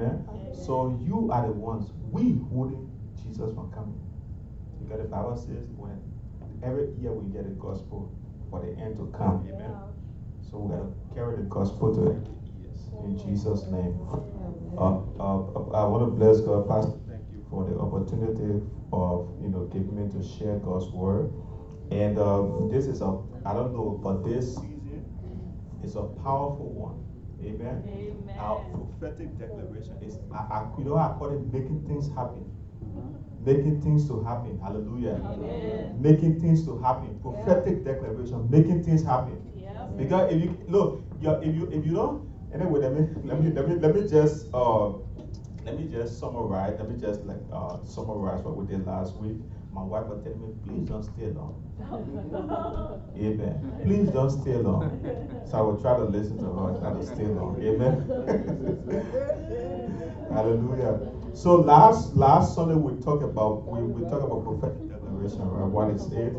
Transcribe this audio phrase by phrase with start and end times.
[0.00, 0.54] Amen.
[0.64, 2.88] So you are the ones, we holding
[3.22, 3.98] Jesus from coming.
[4.78, 5.98] Because the Bible says when
[6.62, 8.06] every year we get a gospel
[8.50, 9.40] for the end to come.
[9.48, 9.72] Amen.
[10.50, 12.28] So we gotta carry the gospel to ears.
[13.04, 13.94] In Jesus' name.
[14.78, 16.96] Uh, uh, uh, I want to bless God, Pastor.
[17.08, 18.58] Thank you for the opportunity
[18.92, 21.26] of you know giving me to share God's word.
[21.90, 23.12] And uh, this is a
[23.44, 25.04] I don't know, but this season
[25.82, 26.96] is a powerful one.
[27.42, 27.84] Amen.
[27.86, 28.38] Amen.
[28.38, 32.44] Our prophetic declaration is, I, I, you know, I call it making things happen.
[33.44, 34.58] Making things to happen.
[34.58, 35.20] Hallelujah.
[35.22, 36.02] Amen.
[36.02, 37.18] Making things to happen.
[37.20, 37.92] Prophetic yeah.
[37.92, 38.50] declaration.
[38.50, 39.40] Making things happen.
[39.56, 39.86] Yeah.
[39.96, 43.68] Because if you look, if you if you don't, anyway, let me let me let
[43.68, 44.88] me let me just uh
[45.64, 46.74] let me just summarize.
[46.80, 49.36] Let me just like uh summarize what we did last week.
[49.76, 51.52] My wife was telling me, please don't stay long.
[53.14, 53.80] Amen.
[53.84, 54.88] Please don't stay long.
[55.50, 57.60] So I will try to listen to her, try to stay long.
[57.62, 58.00] Amen.
[60.32, 61.12] Hallelujah.
[61.34, 65.68] So last last Sunday we talked about we, we talked about prophetic declaration, right?
[65.68, 66.32] What is it?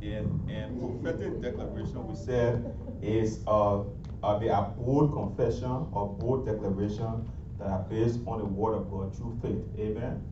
[0.00, 3.80] In in prophetic declaration we said is uh,
[4.22, 8.88] uh they are bold confession or bold declaration that are based on the word of
[8.90, 9.58] God through faith.
[9.76, 10.22] Amen.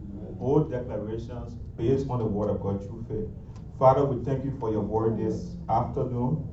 [0.41, 3.29] Bold declarations based on the word of God through faith.
[3.79, 6.49] Father, we thank you for your word this afternoon.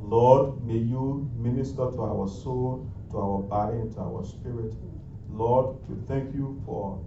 [0.00, 4.74] Lord, may you minister to our soul, to our body, and to our spirit.
[5.30, 7.00] Lord, we thank you for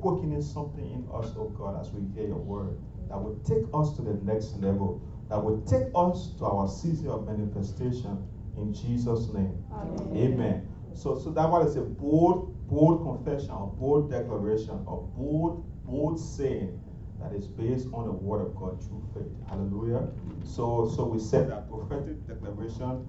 [0.00, 2.76] quickening something in us, oh God, as we hear your word
[3.08, 7.10] that will take us to the next level, that will take us to our season
[7.10, 8.18] of manifestation
[8.56, 9.54] in Jesus' name.
[9.72, 10.16] Amen.
[10.16, 10.68] Amen.
[10.94, 16.20] So, so that one is a bold, bold confession, a bold declaration, a bold, bold
[16.20, 16.80] saying
[17.20, 19.48] that is based on the word of God through faith.
[19.48, 20.08] Hallelujah.
[20.44, 23.06] So, so we said that prophetic declaration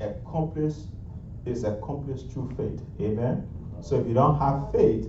[0.00, 0.86] accomplished
[1.46, 2.80] is accomplished through faith.
[3.00, 3.48] Amen.
[3.80, 5.08] So if you don't have faith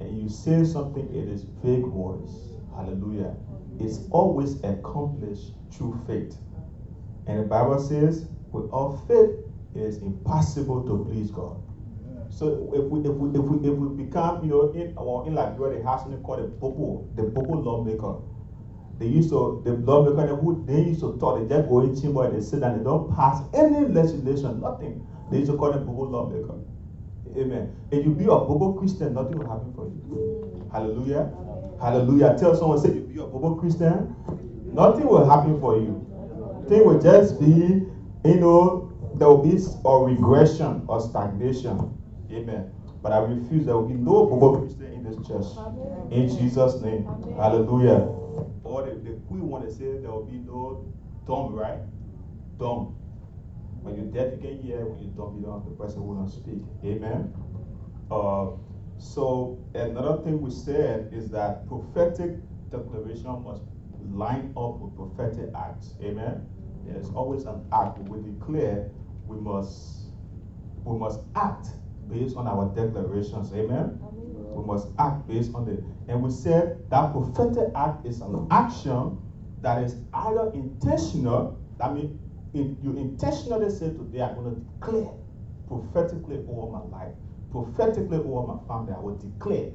[0.00, 2.30] and you say something, it is vague words.
[2.76, 3.34] Hallelujah.
[3.80, 6.36] It's always accomplished through faith.
[7.26, 9.30] And the Bible says, without faith,
[9.74, 11.56] it is impossible to please God.
[12.34, 15.34] So if we if we if we if we become, you know, in or in
[15.34, 18.22] Liberia they have something called a bobo, the bobo lawmaker.
[18.98, 22.24] They used to the lawmaker who they used to talk, they just go in chamber
[22.24, 25.06] and they sit and they don't pass any legislation, nothing.
[25.30, 26.58] They used to call them bobo lawmaker.
[27.38, 27.74] Amen.
[27.92, 30.68] If you be a bobo Christian, nothing will happen for you.
[30.72, 31.30] Hallelujah.
[31.80, 32.36] Hallelujah.
[32.38, 34.14] Tell someone, say, if you be a bobo Christian,
[34.72, 36.00] nothing will happen for you.
[36.68, 37.86] Thing will just be,
[38.24, 42.00] you know, there will be a regression or stagnation.
[42.34, 42.70] Amen.
[43.02, 45.44] But I refuse, there will be no bobo Christian in this church.
[46.10, 47.04] In Jesus' name.
[47.36, 48.08] Hallelujah.
[48.64, 50.90] Or the, the we want to say there will be no
[51.26, 51.80] dumb, right?
[52.58, 52.96] Dumb.
[53.82, 54.86] When you're deaf, you can hear.
[54.86, 56.62] When you're dumb, you don't, the person will not speak.
[56.82, 57.34] Amen.
[58.10, 58.52] Uh,
[58.98, 62.36] so another thing we said is that prophetic
[62.70, 63.62] declaration must
[64.12, 65.94] line up with prophetic acts.
[66.02, 66.46] Amen.
[66.86, 67.98] There's always an act.
[67.98, 68.88] We declare
[69.26, 70.06] we must
[70.84, 71.68] we must act
[72.08, 73.52] based on our declarations.
[73.52, 73.98] Amen.
[74.02, 74.54] Amen.
[74.54, 75.82] We must act based on it.
[76.08, 79.18] And we said that prophetic act is an action
[79.62, 82.18] that is either intentional, that means
[82.52, 85.10] if you intentionally say today, I'm going to declare
[85.66, 87.14] prophetically over my life,
[87.50, 89.70] prophetically over my family, I will declare.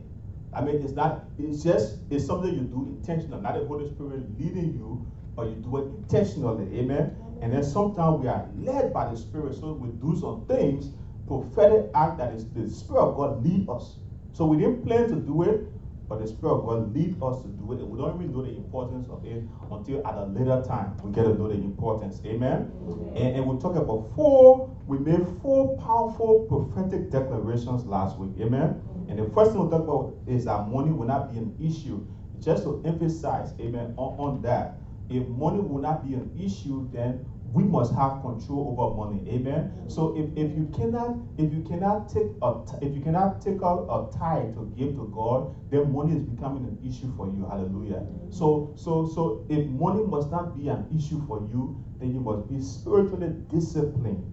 [0.53, 4.21] I mean, it's not, it's just, it's something you do intentional, not the Holy Spirit
[4.39, 6.79] leading you, but you do it intentionally.
[6.79, 7.15] Amen.
[7.41, 10.91] And then sometimes we are led by the Spirit, so we do some things,
[11.29, 13.97] prophetic act that is the Spirit of God lead us.
[14.33, 15.67] So we didn't plan to do it,
[16.09, 17.79] but the Spirit of God lead us to do it.
[17.79, 21.13] And we don't even know the importance of it until at a later time we
[21.13, 22.19] get to know the importance.
[22.25, 22.71] Amen?
[22.81, 23.13] Amen.
[23.15, 28.31] And, and we talk about four, we made four powerful prophetic declarations last week.
[28.41, 28.81] Amen?
[29.07, 32.03] And the first thing we'll talk about is that money will not be an issue.
[32.41, 34.77] Just to emphasize, amen, on, on that.
[35.09, 39.27] If money will not be an issue, then we must have control over money.
[39.29, 39.71] Amen?
[39.87, 43.87] So if, if you cannot if you cannot take a if you cannot take out
[43.89, 47.47] a tithe to give to god then money is becoming an issue for you.
[47.49, 48.05] Hallelujah.
[48.29, 52.47] So so so if money must not be an issue for you then you must
[52.47, 54.23] be spiritually disciplined.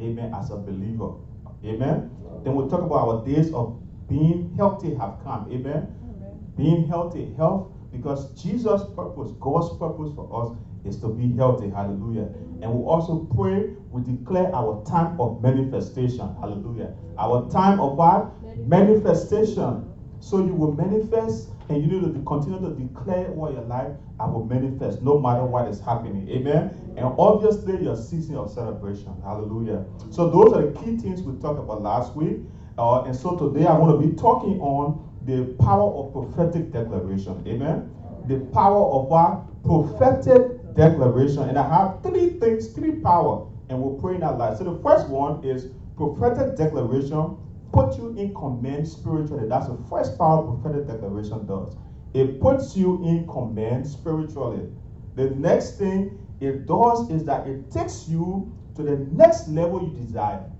[0.00, 1.12] Amen as a believer.
[1.64, 2.10] Amen?
[2.44, 5.50] Then we'll talk about our days of being healthy have come.
[5.50, 6.54] Amen, amen.
[6.56, 10.56] being healthy health because jesus purpose god's purpose for us
[10.86, 11.70] is to be healthy.
[11.70, 12.28] Hallelujah.
[12.62, 16.34] And we also pray, we declare our time of manifestation.
[16.40, 16.94] Hallelujah.
[17.18, 18.30] Our time of what?
[18.66, 19.92] Manifestation.
[20.20, 24.26] So you will manifest and you need to continue to declare over your life, I
[24.26, 26.28] will manifest no matter what is happening.
[26.30, 26.94] Amen.
[26.96, 29.14] And obviously, your season of celebration.
[29.22, 29.84] Hallelujah.
[30.10, 32.38] So, those are the key things we talked about last week.
[32.78, 37.42] Uh, and so today I want to be talking on the power of prophetic declaration.
[37.46, 37.90] Amen.
[38.28, 39.62] The power of what?
[39.64, 41.48] Prophetic declaration.
[41.48, 44.58] And I have three things, three power, and we'll pray in our life.
[44.58, 47.36] So the first one is prophetic declaration
[47.76, 49.46] put you in command spiritually.
[49.48, 51.76] That's the first power prophetic declaration does.
[52.14, 54.68] It puts you in command spiritually.
[55.14, 60.04] The next thing it does is that it takes you to the next level you
[60.04, 60.50] desire.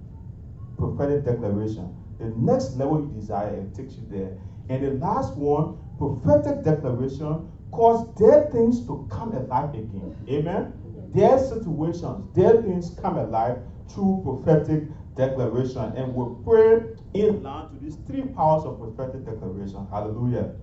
[0.77, 1.95] Prophetic declaration.
[2.19, 4.37] The next level you desire, it takes you there.
[4.69, 10.17] And the last one, prophetic declaration, cause dead things to come alive again.
[10.29, 10.73] Amen?
[11.15, 13.59] Dead situations, dead things come alive
[13.89, 14.85] through prophetic
[15.15, 15.83] declaration.
[15.97, 16.83] And we'll pray
[17.15, 19.87] in line to these three powers of prophetic declaration.
[19.91, 20.55] Hallelujah.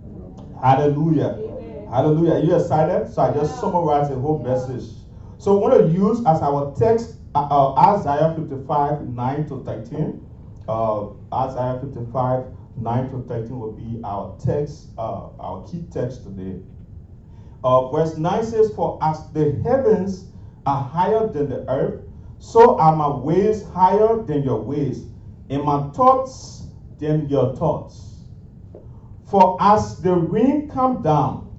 [0.62, 1.38] Hallelujah.
[1.40, 1.88] Amen.
[1.88, 2.34] Hallelujah.
[2.34, 3.12] Are you excited?
[3.12, 4.90] So I just summarize the whole message.
[5.38, 10.30] So we want to use as our text uh, uh, Isaiah 55, 9 to 13.
[10.68, 16.60] Uh, Isaiah 55, 9 to 13 will be our text, uh, our key text today.
[17.64, 20.32] Uh, verse 9 says, For as the heavens
[20.66, 22.02] are higher than the earth,
[22.40, 25.06] so are my ways higher than your ways,
[25.50, 26.68] and my thoughts
[27.00, 28.26] than your thoughts.
[29.30, 31.50] For as the rain come down,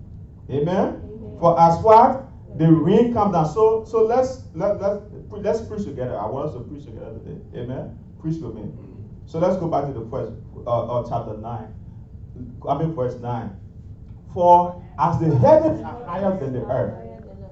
[0.51, 0.69] amen.
[0.69, 1.37] amen.
[1.41, 3.47] For as what the rain come down.
[3.53, 6.19] So so let's let let let's preach together.
[6.19, 7.99] I want us to preach together today, amen.
[8.21, 8.71] Preach with me.
[9.27, 10.33] So let's go back to the first
[10.67, 11.75] uh, uh, chapter nine.
[12.69, 13.57] I mean verse nine.
[14.33, 16.95] For as the heavens are higher than the earth,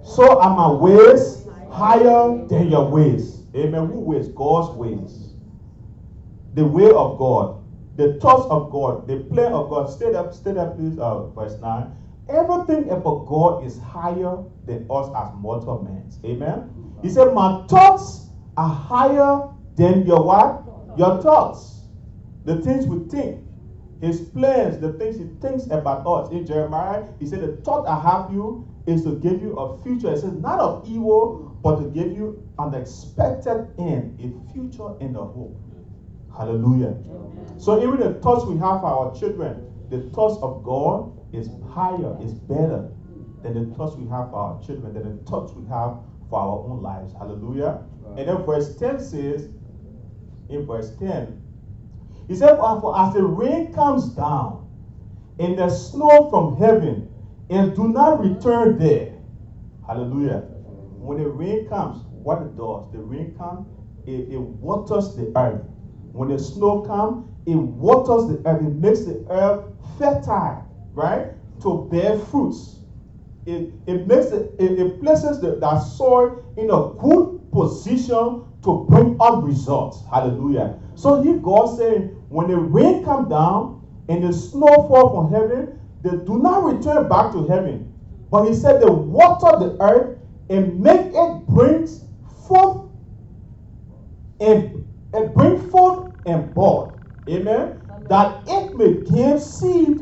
[0.05, 3.43] so are my ways higher than your ways.
[3.55, 3.87] Amen.
[3.87, 4.29] Who ways?
[4.29, 5.35] God's ways.
[6.55, 7.65] The way of God,
[7.97, 9.91] the thoughts of God, the plan of God.
[9.91, 10.99] Stay there, stay there, please.
[10.99, 11.91] Uh, verse 9.
[12.29, 16.11] Everything about God is higher than us as mortal men.
[16.25, 16.71] Amen.
[17.03, 20.63] He said, My thoughts are higher than your what?
[20.97, 21.89] Your thoughts.
[22.45, 23.39] The things we think.
[24.01, 26.29] His plans, the things he thinks about us.
[26.33, 30.13] In Jeremiah, he said, The thought I have you is to give you a future.
[30.13, 35.17] It says, not of evil, but to give you an expected end, a future and
[35.17, 35.55] a hope.
[36.37, 36.97] Hallelujah.
[37.11, 37.61] Amen.
[37.61, 39.57] So even the thoughts we have for our children,
[39.91, 42.83] the thoughts of God is higher, is better
[43.43, 45.93] than the thoughts we have for our children, than the thoughts we have
[46.29, 47.13] for our own lives.
[47.13, 47.77] Hallelujah.
[48.01, 48.19] Right.
[48.21, 49.49] And then verse 10 says,
[50.55, 51.43] in verse 10,
[52.29, 54.69] he said, For as the rain comes down
[55.39, 57.09] and the snow from heaven
[57.51, 59.15] and do not return there.
[59.87, 60.41] Hallelujah.
[60.99, 63.67] When the rain comes, what it does, the rain comes,
[64.07, 65.63] it, it waters the earth.
[66.13, 68.63] When the snow comes, it waters the earth.
[68.63, 69.65] It makes the earth
[69.99, 70.65] fertile,
[70.95, 71.33] right?
[71.63, 72.77] To bear fruits.
[73.47, 78.87] It, it makes it, it, it places the, that soil in a good position to
[78.89, 80.05] bring up results.
[80.11, 80.79] Hallelujah.
[80.95, 85.81] So here God saying, when the rain come down and the snow fall from heaven,
[86.03, 87.93] they do not return back to heaven.
[88.31, 90.19] But he said they water the earth
[90.51, 91.87] and make it bring
[92.49, 92.91] forth
[94.41, 96.95] and, and bring forth and bud.
[97.29, 97.81] Amen.
[97.91, 98.07] Amen.
[98.09, 99.99] That it may give seed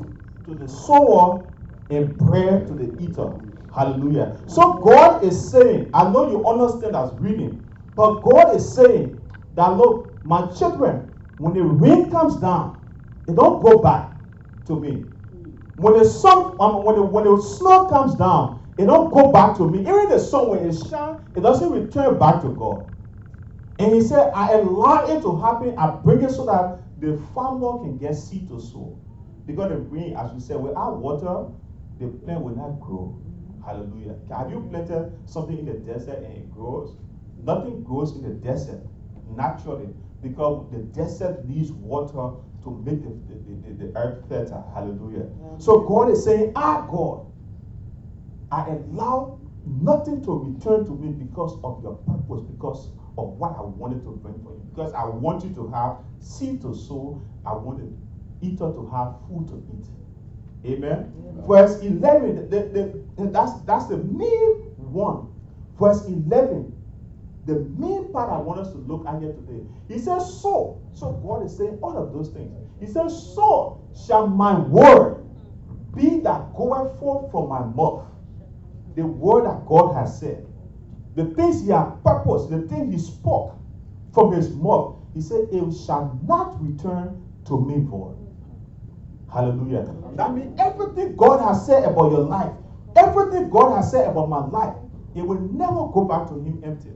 [0.47, 1.47] to the sower
[1.91, 3.33] and bread to the eater.
[3.75, 4.39] Hallelujah.
[4.47, 7.67] So God is saying, I know you understand as reading,
[8.01, 9.23] but God is saying
[9.57, 12.81] that look, my children, when the rain comes down,
[13.27, 14.13] they don't go back
[14.67, 15.09] to me.
[15.77, 19.57] When the sun, um, when the, when the snow comes down, it don't go back
[19.59, 19.81] to me.
[19.83, 22.87] Even the sun, when it shines, it doesn't return back to God.
[23.79, 25.77] And he said, I allow it to happen.
[25.79, 28.99] I bring it so that the farmer can get seed to sow.
[29.47, 31.53] Because the rain, as we said, without water,
[32.01, 33.21] the plant will not grow.
[33.67, 34.17] Hallelujah.
[34.37, 36.97] Have you planted something in the desert and it grows?
[37.45, 38.83] Nothing grows in the desert
[39.37, 39.89] naturally
[40.23, 44.71] because the desert needs water to make the, the, the, the earth fertile.
[44.75, 45.27] Hallelujah.
[45.29, 45.59] Yeah.
[45.59, 47.27] So God is saying, Ah, God,
[48.53, 53.63] I allow nothing to return to me because of your purpose, because of what I
[53.63, 54.63] wanted to bring for you.
[54.75, 57.97] Because I want you to have seed to sow, I wanted
[58.43, 60.75] eater to have food to eat.
[60.75, 61.13] Amen.
[61.37, 61.47] Yeah.
[61.47, 65.29] Verse 11, the, the, that's, that's the main one.
[65.79, 66.75] Verse 11
[67.47, 69.63] the main part I want us to look at here today.
[69.89, 72.53] He says, So, so God is saying all of those things.
[72.79, 75.25] He says, So shall my word
[75.95, 78.07] be that goeth forth from my mouth.
[78.95, 80.47] The word that God has said.
[81.17, 83.57] The things he has purposed, the thing he spoke
[84.13, 84.97] from his mouth.
[85.15, 88.17] He said, It shall not return to me void.
[89.33, 89.89] Hallelujah.
[90.15, 92.53] That means everything God has said about your life,
[92.97, 94.77] everything God has said about my life,
[95.15, 96.91] it will never go back to him empty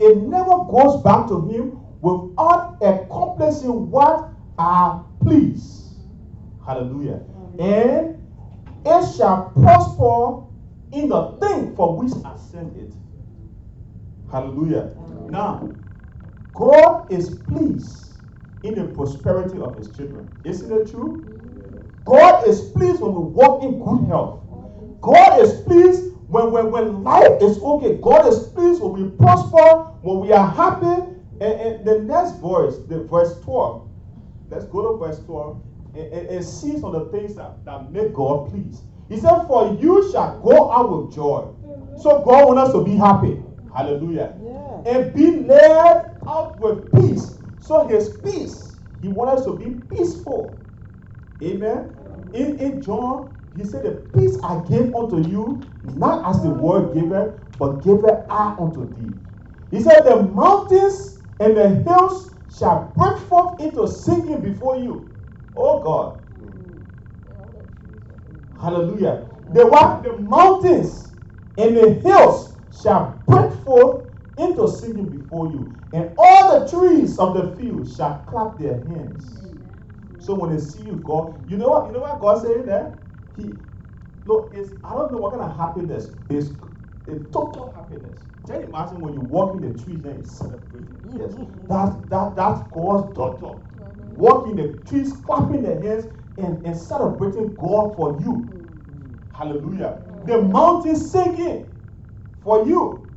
[0.00, 5.94] it never goes back to him without accomplishing what are please.
[6.64, 7.22] Hallelujah.
[7.58, 8.22] And
[8.84, 10.44] it shall prosper
[10.92, 12.92] in the thing for which I sent it.
[14.30, 14.94] Hallelujah.
[15.28, 15.74] Now,
[16.54, 18.20] God is pleased
[18.62, 20.28] in the prosperity of his children.
[20.44, 21.24] Isn't it true?
[22.04, 24.40] God is pleased when we walk in good health.
[25.00, 27.96] God is pleased when, when, when life is okay.
[27.96, 31.14] God is pleased when we prosper, when we are happy.
[31.40, 33.88] And, and the next verse, the verse 12.
[34.50, 35.62] Let's go to verse 12
[35.94, 38.82] and, and, and see some of the things that, that make God pleased.
[39.08, 41.42] He said, For you shall go out with joy.
[41.42, 41.98] Mm-hmm.
[42.00, 43.40] So God wants us to be happy.
[43.74, 44.34] Hallelujah.
[44.42, 44.92] Yeah.
[44.92, 47.38] And be led out with peace.
[47.60, 50.64] So his peace, he wants us to be peaceful.
[51.42, 51.94] Amen.
[51.94, 52.34] Mm-hmm.
[52.34, 56.94] In, in John, he said, The peace I give unto you, not as the world
[56.94, 59.14] giveth, but giveth I unto thee.
[59.70, 65.12] He said, The mountains and the hills shall break forth into singing before you.
[65.56, 66.18] Oh God.
[68.60, 69.28] Hallelujah.
[69.54, 70.02] The what?
[70.02, 71.14] The mountains
[71.56, 74.06] and the hills shall break forth
[74.38, 79.42] into singing before you, and all the trees of the field shall clap their hands.
[80.20, 81.86] So when they see you, God, you know what?
[81.88, 82.94] You know what God saying there?
[83.36, 83.58] He
[84.24, 86.52] look, it's I don't know what kind of happiness is
[87.08, 88.26] a total happiness.
[88.48, 90.86] Can you imagine when you walk in the trees and you celebrate?
[91.12, 91.34] Yes,
[91.68, 93.62] that that that's God's daughter.
[94.16, 96.06] Walking the trees, clapping their hands,
[96.38, 98.68] and, and celebrating God for you.
[99.32, 100.02] Hallelujah.
[100.26, 101.68] The mountains singing
[102.42, 103.12] for you.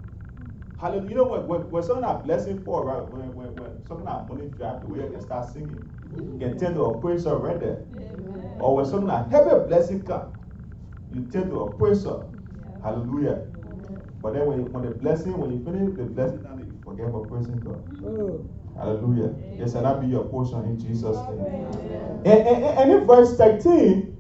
[0.79, 1.09] Hallelujah.
[1.09, 3.07] You know when, when, when someone are blessing for right?
[3.09, 6.75] When, when, when someone are money drive the way and start singing, you can tend
[6.75, 7.85] to a praise right there.
[7.93, 8.55] Amen.
[8.59, 10.33] Or when someone are heavy blessing come,
[11.11, 12.05] you tend to a praise.
[12.05, 12.11] Yeah.
[12.83, 13.43] Hallelujah.
[14.21, 17.07] But then when, you, when the blessing, when you finish the blessing, then you forget
[17.07, 17.83] about praising God.
[18.03, 18.47] Mm.
[18.77, 19.33] Hallelujah.
[19.57, 21.65] Yes, and that be your portion in Jesus' name.
[22.25, 24.15] And, and, and in verse 13,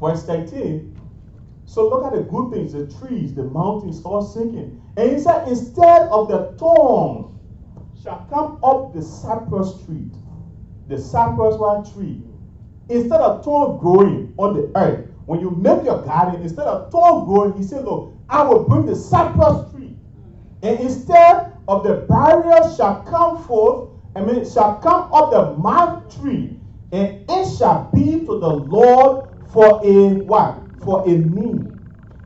[0.00, 0.94] verse 13,
[1.66, 4.80] so look at the good things, the trees, the mountains start sinking.
[4.96, 7.38] And he said, instead of the thorn
[8.02, 10.10] shall come up the cypress tree,
[10.88, 12.22] the cypress one tree.
[12.88, 17.26] Instead of thorn growing on the earth, when you make your garden, instead of thorn
[17.26, 19.96] growing, he said, Look, I will bring the cypress tree.
[20.62, 26.20] And instead of the barrier shall come forth, I mean, shall come up the mouth
[26.20, 26.60] tree,
[26.92, 30.62] and it shall be to the Lord for a what?
[30.84, 31.72] For a need.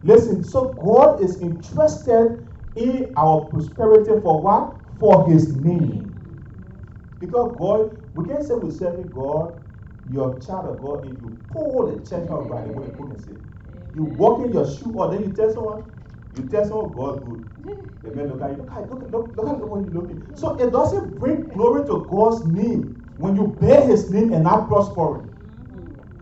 [0.03, 4.77] Listen, so God is interested in our prosperity for what?
[5.01, 6.27] For his name.
[7.21, 9.63] Because God, we can't say we're serving God,
[10.11, 13.33] you're a child of God, if you pull the church out what the can say.
[13.95, 15.85] You walk in your shoe, or then you tell someone,
[16.37, 17.51] you tell someone God good.
[17.65, 20.37] Look at you, look at look, look, at the one you're looking.
[20.37, 24.69] So it doesn't bring glory to God's name when you bear his name and not
[24.69, 25.31] prospering.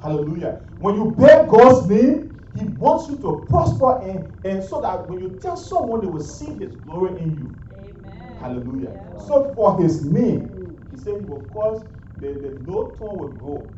[0.03, 0.63] Hallelujah.
[0.79, 5.21] When you bear God's name, he wants you to prosper and, and so that when
[5.21, 7.57] you tell someone they will see his glory in you.
[7.75, 8.37] Amen.
[8.41, 8.97] Hallelujah.
[9.13, 9.19] Yeah.
[9.19, 11.85] So for his name, he said he will cause
[12.21, 13.75] the, the no thorn will grow.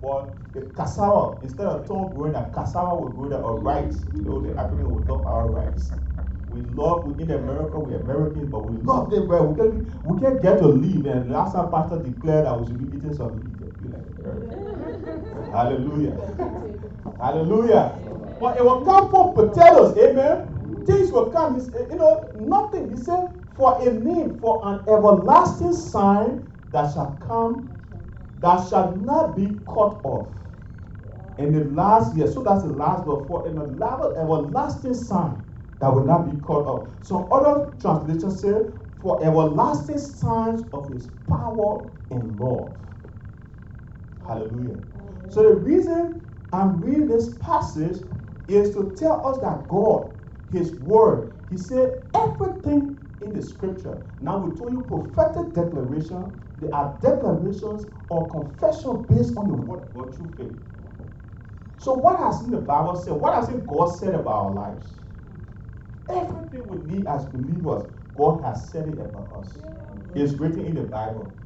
[0.00, 4.04] But the cassava, instead of thorn growing, a cassava will grow there or rice.
[4.12, 5.92] You know, the African will love our rice.
[6.48, 9.42] We love, we in America, we're Americans, but we love them right?
[9.42, 11.06] We can't, we can't get to leave.
[11.06, 13.70] And last time Pastor declared that we should be eating some leaf.
[15.52, 16.18] Hallelujah.
[17.20, 17.98] Hallelujah.
[18.40, 19.96] But it will come for potatoes.
[19.98, 20.84] Amen.
[20.86, 21.58] Things will come.
[21.90, 22.90] You know, nothing.
[22.90, 27.70] He said, for a name, for an everlasting sign that shall come,
[28.40, 30.32] that shall not be cut off.
[31.38, 35.44] In the last year, so that's the last but for an everlasting sign
[35.80, 36.90] that will not be cut off.
[37.02, 38.54] Some other translations say,
[39.02, 42.76] for everlasting signs of his power and love.
[44.26, 44.78] Hallelujah.
[45.30, 48.02] So the reason I'm reading this passage
[48.48, 50.12] is to tell us that God,
[50.52, 53.98] His Word, He said everything in the Scripture.
[54.20, 56.41] Now we told you prophetic declaration.
[56.62, 60.56] They are declarations or confession based on the Word of God through faith.
[61.76, 63.14] So what has the Bible said?
[63.14, 65.00] What has God said about our lives?
[66.08, 69.58] Everything we need as believers, God has said it about us.
[70.14, 71.36] It's written in the Bible.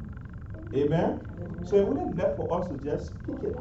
[0.74, 1.20] Amen.
[1.64, 3.56] So it wouldn't be left for us to just speak it.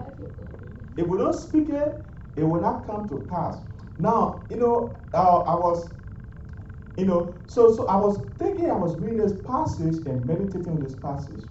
[0.97, 2.03] If we don't speak it,
[2.35, 3.59] it will not come to pass.
[3.97, 5.93] Now, you know, uh, I was,
[6.97, 10.83] you know, so so I was thinking, I was reading this passage and meditating on
[10.83, 11.43] this passage.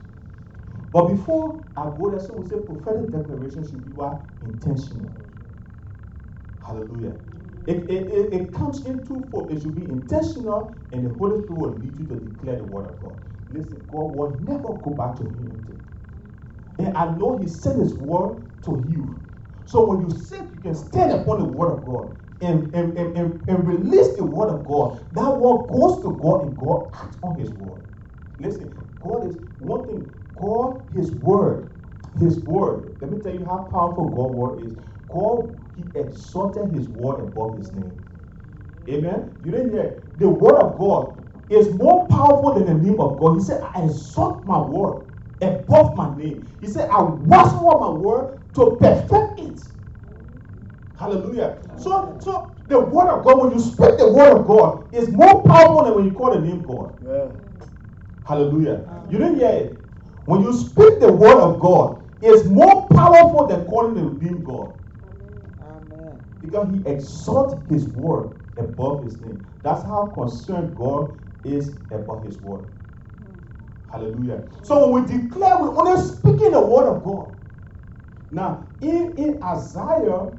[0.92, 4.22] But before I go there, so we say prophetic declaration should be what?
[4.42, 5.30] Intentional.
[6.66, 7.16] Hallelujah.
[7.66, 9.52] It, it, it, it comes in twofold.
[9.52, 12.86] It should be intentional, and the Holy Spirit will lead you to declare the word
[12.86, 13.18] of God.
[13.50, 15.78] Listen, God will never go back to him
[16.78, 19.22] And I know He sent His word to you.
[19.66, 23.16] So when you sick, you can stand upon the word of God and, and, and,
[23.18, 25.00] and, release the word of God.
[25.12, 27.82] That word goes to God and God acts on His word.
[28.38, 31.70] Listen, God is one thing, God, His word,
[32.20, 32.96] His word.
[33.00, 34.78] Let me tell you how powerful God's word is.
[35.08, 37.92] God, He exalted His word above His name.
[38.88, 39.36] Amen.
[39.44, 41.18] You didn't hear the word of God
[41.50, 43.36] is more powerful than the name of God.
[43.36, 45.04] He said, I exalt my word
[45.42, 46.48] above my name.
[46.60, 49.60] He said, I watch over my word to perfect it.
[50.98, 51.58] Hallelujah.
[51.78, 55.42] So, so the word of God, when you speak the word of God, is more
[55.42, 56.94] powerful than when you call the name God.
[57.04, 57.28] Yeah.
[58.24, 58.88] Hallelujah.
[59.10, 59.84] You didn't hear it.
[60.24, 64.74] When you speak the word of God, is more powerful than calling the name God.
[65.60, 66.20] Amen.
[66.40, 69.46] Because he exalts his word above his name.
[69.62, 72.64] That's how concerned God is about his word.
[73.90, 74.44] Hallelujah.
[74.62, 77.36] So when we declare, we're only speaking the word of God.
[78.30, 80.30] Now, in, in Isaiah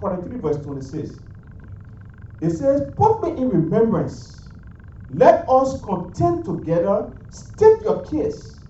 [0.00, 1.20] 43, verse 26,
[2.40, 4.52] it says, Put me in remembrance.
[5.10, 7.12] Let us contend together.
[7.30, 8.66] State your case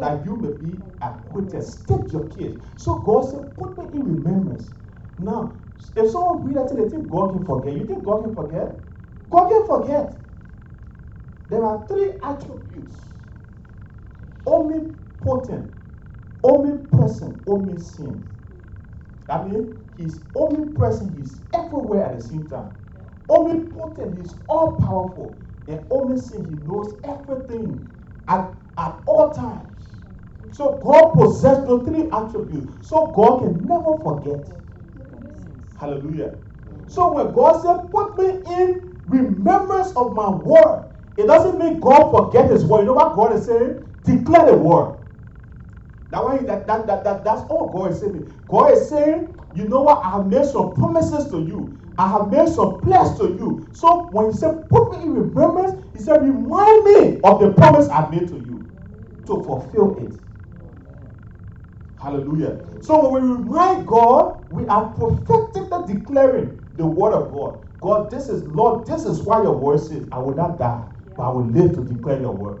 [0.00, 1.62] that you may be acquitted.
[1.64, 2.60] State your case.
[2.76, 4.74] So God said, Put me in remembrance.
[5.18, 5.60] Now,
[5.96, 7.74] if someone read that, they think God can forget.
[7.74, 8.76] You think God can forget?
[9.30, 10.16] God can forget.
[11.48, 13.10] There are three attributes
[14.46, 15.72] omnipotent,
[16.44, 18.26] omnipresent, omniscient.
[19.28, 22.72] I mean, he's omnipresent, he's everywhere at the same time.
[23.30, 25.42] Omnipotent, he's all powerful.
[25.68, 27.90] And omniscient, he knows everything
[28.28, 30.02] at, at all times.
[30.52, 32.88] So God possesses those three attributes.
[32.88, 34.48] So God can never forget.
[35.80, 36.36] Hallelujah.
[36.88, 42.10] So when God said, Put me in remembrance of my word, it doesn't mean God
[42.12, 42.80] forget his word.
[42.80, 43.86] You know what God is saying?
[44.04, 44.98] Declare the word.
[46.14, 48.32] That way, that, that, that, that, that's all God is saying.
[48.48, 50.04] God is saying, you know what?
[50.06, 51.80] I have made some promises to you.
[51.98, 53.68] I have made some pledges to you.
[53.72, 57.88] So when he said, put me in remembrance, he said, remind me of the promise
[57.90, 58.70] I made to you
[59.26, 60.14] to fulfill it.
[62.00, 62.60] Hallelujah.
[62.82, 67.60] So when we remind God, we are prophetically declaring the word of God.
[67.80, 70.84] God, this is, Lord, this is why your word says, I will not die,
[71.16, 72.60] but I will live to declare your word.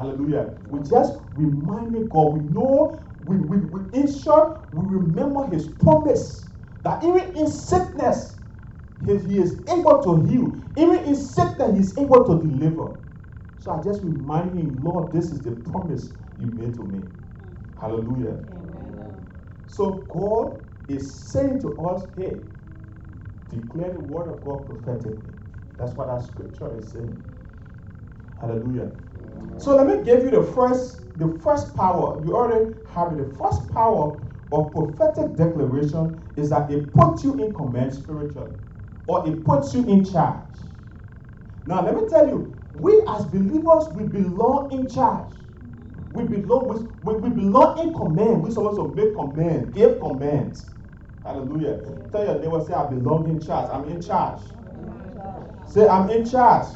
[0.00, 0.54] Hallelujah.
[0.66, 2.34] We just reminding God.
[2.34, 3.90] We know, we, we, we
[4.22, 6.50] short, we remember his promise
[6.84, 8.40] that even in sickness,
[9.06, 10.60] he, he is able to heal.
[10.76, 12.96] Even in sickness, he is able to deliver.
[13.58, 17.04] So I just remind him, Lord, this is the promise you made to me.
[17.80, 18.38] Hallelujah.
[18.52, 19.26] Amen.
[19.66, 22.40] So God is saying to us, hey,
[23.50, 25.34] declare the word of God prophetically.
[25.78, 27.22] That's what our scripture is saying.
[28.40, 28.92] Hallelujah.
[29.58, 32.22] So let me give you the first, the first power.
[32.24, 33.18] You already have it.
[33.18, 34.20] The first power
[34.52, 38.56] of prophetic declaration is that it puts you in command spiritually,
[39.06, 40.58] or it puts you in charge.
[41.66, 45.34] Now let me tell you, we as believers we belong in charge.
[46.12, 48.42] We belong, we, we belong in command.
[48.42, 50.74] We're supposed to make command, give commands.
[51.24, 51.80] Hallelujah.
[52.12, 53.70] Tell your neighbor, say, I belong in charge.
[53.72, 54.40] I'm in charge.
[55.66, 56.66] Say, I'm in charge.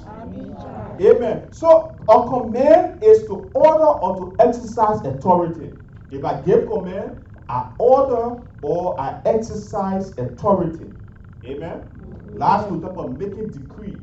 [1.00, 1.52] Amen.
[1.52, 5.72] So a command is to order or to exercise authority.
[6.10, 10.92] If I give command, I order or I exercise authority.
[11.44, 11.82] Amen.
[12.00, 12.38] Mm-hmm.
[12.38, 14.00] Last we talked about making decree.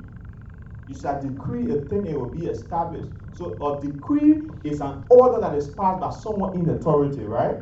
[0.87, 3.09] You shall decree a thing, it will be established.
[3.31, 7.57] So a decree is an order that is passed by someone in authority, right?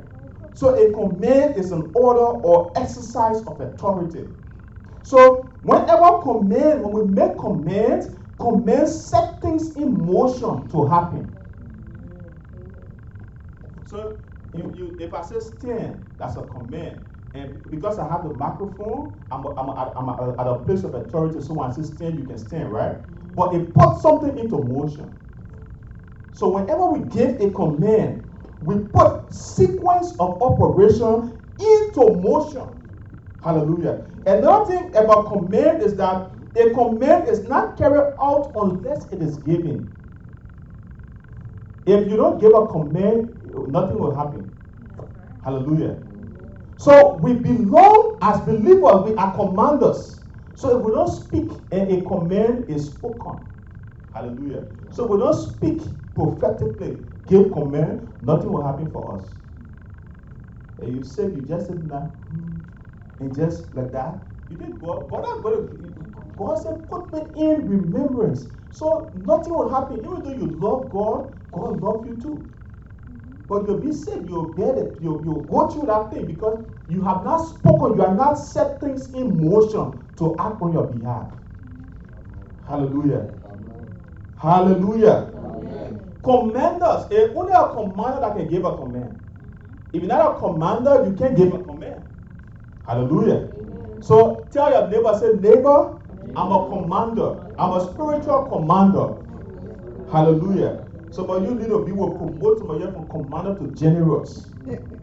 [0.54, 4.28] So a command is an order or exercise of authority.
[5.04, 11.36] So whenever command, when we make commands, commands set things in motion to happen.
[13.86, 14.20] So
[14.54, 17.06] if, you, if I say stand, that's a command.
[17.34, 21.42] And because I have the microphone, I'm, I'm, I'm, I'm at a place of authority.
[21.42, 22.98] So when I say stand, you can stand, right?
[23.36, 25.18] But it puts something into motion.
[26.32, 28.30] So whenever we give a command,
[28.62, 32.68] we put sequence of operation into motion.
[33.44, 34.06] Hallelujah.
[34.26, 39.38] Another thing about command is that a command is not carried out unless it is
[39.40, 39.96] given.
[41.86, 44.54] If you don't give a command, nothing will happen.
[45.44, 46.02] Hallelujah.
[46.78, 50.26] So we belong as believers, we are commanders.
[50.56, 53.48] So if we don't speak and a command is spoken,
[54.14, 54.68] hallelujah.
[54.92, 55.82] So we don't speak
[56.16, 59.36] prophetically, give command, nothing will happen for us.
[60.80, 62.62] And you said you just said that, hmm,
[63.20, 64.20] and just like that,
[64.50, 65.56] you God, God not going
[65.96, 65.99] to
[66.40, 68.48] God said, put me in remembrance.
[68.72, 70.00] So nothing will happen.
[70.00, 72.50] Even though you love God, God loves you too.
[73.50, 74.98] but you'll be saved, You'll get it.
[75.02, 77.98] You'll, you'll go through that thing because you have not spoken.
[77.98, 81.30] You have not set things in motion to act on your behalf.
[82.68, 83.32] Hallelujah.
[84.38, 85.32] Hallelujah.
[86.24, 87.06] Commanders.
[87.12, 89.22] It's eh, only a commander that can give a command.
[89.94, 92.04] If you're not a commander, you can't give a command.
[92.86, 93.52] Hallelujah.
[94.02, 95.99] So tell your neighbor, say, neighbor,
[96.36, 97.38] I'm a commander.
[97.60, 99.16] I'm a spiritual commander.
[100.12, 100.86] Hallelujah.
[101.12, 104.52] So, of you little people will promote you from commander to generous.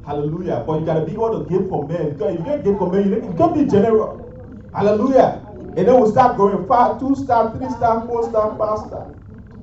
[0.04, 0.64] Hallelujah.
[0.66, 2.18] But you gotta be able to give command.
[2.18, 4.70] Because if you can't give command, you can't be general.
[4.74, 5.44] Hallelujah.
[5.76, 9.12] And then we start going five, two star, three star, four star, five star.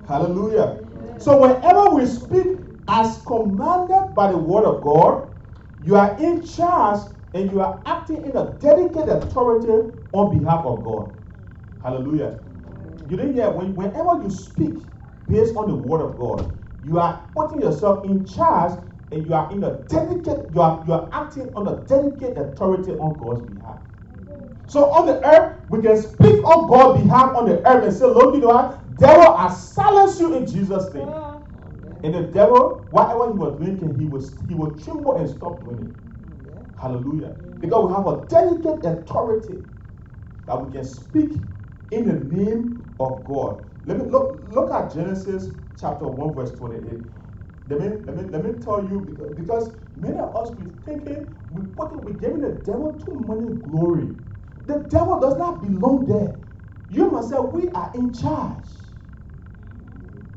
[0.07, 0.79] Hallelujah.
[1.19, 5.29] So whenever we speak as commanded by the word of God,
[5.81, 7.01] you are in charge
[7.33, 11.13] and you are acting in a dedicated authority on behalf of God.
[11.83, 12.39] Hallelujah.
[13.07, 14.87] You didn't hear when, whenever you speak
[15.27, 18.79] based on the word of God, you are putting yourself in charge
[19.11, 22.93] and you are in a dedicated, you are, you are acting on a dedicated authority
[22.93, 23.81] on God's behalf.
[24.67, 28.05] So on the earth, we can speak on God's behalf on the earth and say,
[28.05, 28.97] Look, you know what?
[28.97, 31.09] Devil, I silence you in Jesus' name.
[32.03, 35.89] And the devil, whatever he was doing, he was he will tremble and stop doing
[35.89, 36.11] it.
[36.81, 37.35] Hallelujah.
[37.61, 39.65] Because we have a dedicated authority
[40.47, 41.33] that we can speak
[41.93, 43.65] in the name of God.
[43.85, 47.03] Let me look, look at Genesis chapter 1, verse 28.
[47.69, 51.15] Let me, let me, let me tell you, because, because many of us, we thinking,
[51.15, 54.15] eh, we put it, we giving the devil too much glory.
[54.65, 56.35] The devil does not belong there.
[56.89, 58.67] You must say, we are in charge.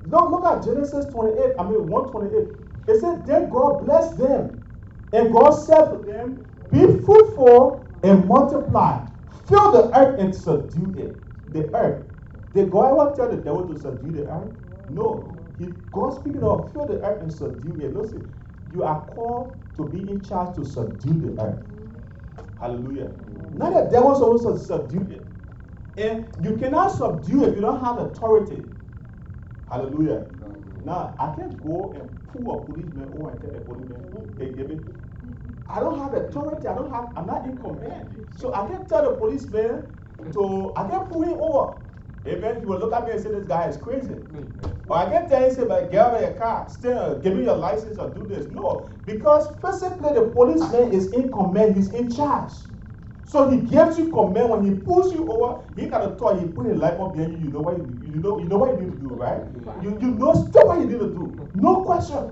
[0.04, 2.48] Look, look at Genesis 28, I mean 128.
[2.88, 4.64] It said, Then God blessed them.
[5.12, 9.06] And God said to them, Be fruitful and multiply.
[9.48, 11.25] Fill the earth and subdue it.
[11.52, 12.06] The earth.
[12.54, 14.50] Did God ever tell the devil to subdue the earth?
[14.88, 15.52] No.
[15.58, 17.94] He, God speaking of fill the earth and subdue it.
[17.94, 18.32] Listen,
[18.72, 21.60] you are called to be in charge to subdue the earth.
[22.60, 23.12] Hallelujah.
[23.52, 25.26] Not the devil supposed to subdue it.
[25.96, 28.64] And you cannot subdue if you don't have authority.
[29.68, 30.26] Hallelujah.
[30.84, 34.70] Now, I can't go and pull a policeman over and tell a policeman, hey, give
[34.70, 34.84] it.
[35.68, 36.68] I don't have authority.
[36.68, 38.28] I don't have, I'm not in command.
[38.30, 39.95] So I can't tell the policeman
[40.32, 41.82] to, I can't pull him over.
[42.26, 42.60] Amen.
[42.60, 44.14] He will look at me and say, this guy is crazy.
[44.14, 44.50] Mm.
[44.88, 47.36] Or I can't tell him, say, but get out of your car, still, uh, give
[47.36, 48.46] me your license or do this.
[48.46, 48.90] No.
[49.04, 52.52] Because physically, the policeman is in command, he's in charge.
[53.26, 55.64] So he gives you command when he pulls you over.
[55.76, 56.38] He got a toy.
[56.38, 57.46] He put a light bulb behind you.
[57.46, 58.38] You know what you, you know.
[58.38, 59.42] You know what you need to do, right?
[59.42, 59.82] Mm.
[59.82, 61.50] You you know still what you need to do.
[61.52, 62.30] No question.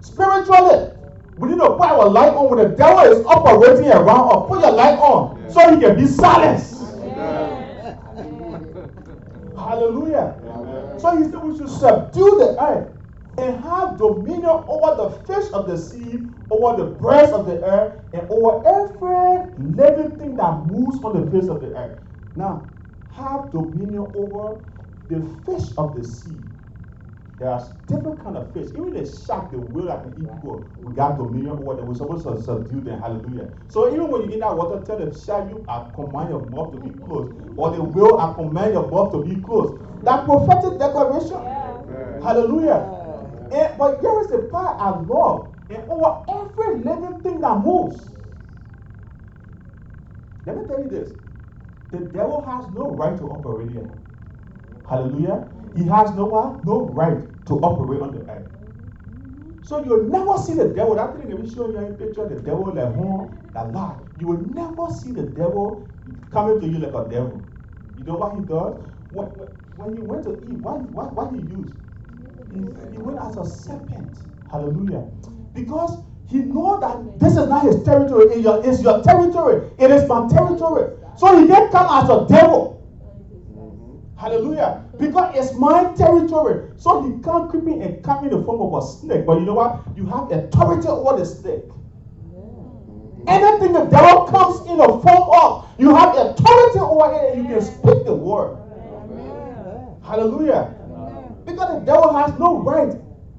[0.00, 0.90] Spiritually,
[1.36, 4.48] we need to put our light on when the devil is operating around us.
[4.48, 5.48] Put your light on yeah.
[5.48, 6.75] so he can be silenced.
[9.56, 10.38] Hallelujah.
[10.44, 10.98] Yeah.
[10.98, 12.92] So he said we should subdue the earth
[13.38, 18.02] and have dominion over the fish of the sea, over the birds of the air,
[18.12, 21.98] and over every living thing that moves on the face of the earth.
[22.34, 22.70] Now,
[23.10, 24.60] have dominion over
[25.08, 26.40] the fish of the sea.
[27.38, 28.68] There are different kind of fish.
[28.72, 31.86] Even the shark, the whale that can eat people, we got dominion over them.
[31.86, 33.00] We're supposed to subdue them.
[33.00, 33.50] Hallelujah.
[33.68, 36.72] So even when you get that water, tell the shark, you I command your mouth
[36.72, 37.36] to be closed.
[37.58, 40.04] Or the whale, I command your mouth to be closed.
[40.04, 41.42] That prophetic declaration.
[41.44, 42.22] Yeah.
[42.22, 42.88] Hallelujah.
[43.52, 45.54] And, but here is the part I love.
[45.68, 48.14] And over every living thing that moves.
[50.46, 51.12] Let me tell you this.
[51.90, 53.88] The devil has no right to operate here.
[54.88, 55.48] Hallelujah.
[55.76, 58.50] He has no, no right to operate on the earth.
[59.62, 60.94] So you'll never see the devil.
[60.94, 63.96] That thing we show you in picture, the devil, the horn, the lie.
[64.16, 65.90] You will never see the devil
[66.30, 67.48] coming to you like a devil.
[67.96, 68.80] You know what he does?
[69.10, 69.26] When,
[69.76, 71.74] when he went to Eve, what, what, what he used?
[72.92, 74.18] he went as a serpent.
[74.50, 75.02] Hallelujah.
[75.52, 79.70] Because he know that this is not his territory, your, it's your territory.
[79.78, 80.96] It is my territory.
[81.16, 82.75] So he didn't come as a devil.
[84.16, 84.84] Hallelujah.
[84.98, 86.70] Because it's my territory.
[86.76, 89.26] So he can't creep in and come in the form of a snake.
[89.26, 89.82] But you know what?
[89.94, 91.64] You have authority over the snake.
[93.26, 97.54] Anything the devil comes in the form of, you have authority over it and you
[97.54, 98.56] can speak the word.
[100.02, 100.74] Hallelujah.
[101.44, 102.94] Because the devil has no right.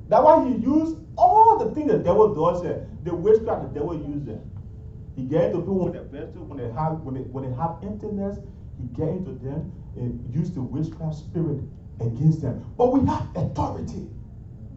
[0.09, 2.87] That's why he used all the things the devil does here.
[3.03, 4.39] The witchcraft the devil uses.
[5.15, 8.37] He get into people when they when they have when they when they have emptiness,
[8.79, 11.61] he get into them and use the witchcraft spirit
[11.99, 12.63] against them.
[12.77, 14.09] But we have authority.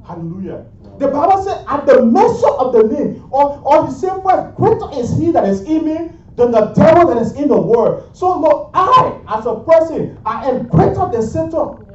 [0.07, 0.67] Hallelujah.
[0.99, 4.91] The Bible said, at the measure of the name, or, or the same word, greater
[4.99, 8.11] is he that is in me than the devil that is in the world.
[8.17, 11.87] So, Lord, I, as a person, I am greater than Satan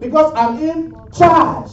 [0.00, 1.70] because I'm in charge.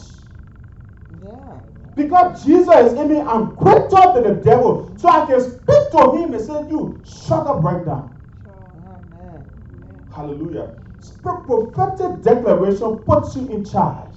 [1.94, 4.94] Because Jesus is in me, I'm greater than the devil.
[4.98, 8.17] So I can speak to him and say, You shut up right now.
[10.18, 10.74] Hallelujah.
[11.22, 14.16] Prophetic declaration puts you in charge.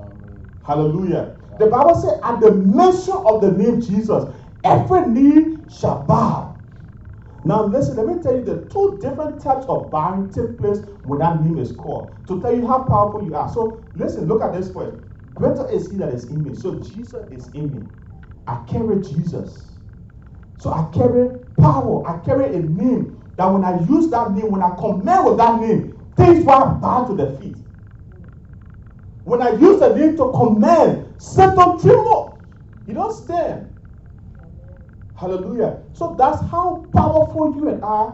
[0.00, 0.50] Amen.
[0.64, 1.36] Hallelujah.
[1.58, 4.24] The Bible says, at the mention of the name Jesus,
[4.64, 6.58] every knee shall bow.
[7.44, 11.20] Now, listen, let me tell you the two different types of bowing take place when
[11.20, 13.50] that name is called to tell you how powerful you are.
[13.50, 14.98] So, listen, look at this first.
[15.34, 16.54] Greater is he that is in me.
[16.54, 17.88] So, Jesus is in me.
[18.46, 19.78] I carry Jesus.
[20.58, 22.06] So, I carry power.
[22.08, 25.60] I carry a name that when I use that name, when I command with that
[25.60, 27.58] name, things will bow to the feet.
[29.24, 32.44] When I use the name to command, Satan tremble.
[32.86, 33.74] You don't stand.
[35.16, 35.82] Hallelujah.
[35.92, 38.12] So that's how powerful you and I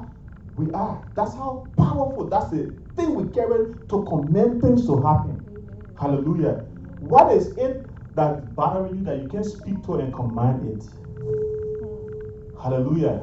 [0.56, 1.04] we are.
[1.14, 2.28] That's how powerful.
[2.28, 5.44] That's the thing we carry to command things to happen.
[5.98, 6.66] Hallelujah.
[7.00, 10.84] What is it that bothering you that you can speak to and command it?
[12.62, 13.22] Hallelujah.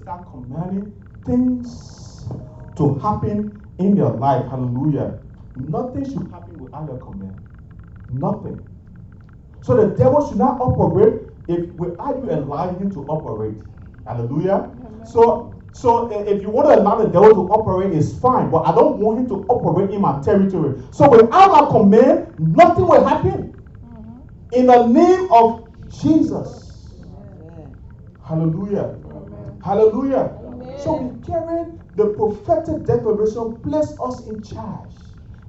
[0.00, 0.92] We need to start commanding
[1.26, 2.24] things
[2.76, 4.46] to happen in your life.
[4.48, 5.18] Hallelujah.
[5.56, 7.36] Nothing should happen without your command.
[8.08, 8.64] Nothing.
[9.62, 13.58] So the devil should not operate if without you allowing him to operate.
[14.06, 14.70] Hallelujah.
[15.04, 18.50] So so if you want to allow the devil to operate, it's fine.
[18.50, 20.82] But I don't want him to operate in my territory.
[20.90, 23.54] So without my command, nothing will happen.
[23.84, 24.20] Mm-hmm.
[24.52, 26.94] In the name of Jesus.
[27.04, 27.76] Amen.
[28.24, 28.96] Hallelujah.
[29.64, 30.38] Hallelujah.
[30.44, 30.78] Amen.
[30.78, 34.94] So we carry the prophetic declaration, place us in charge.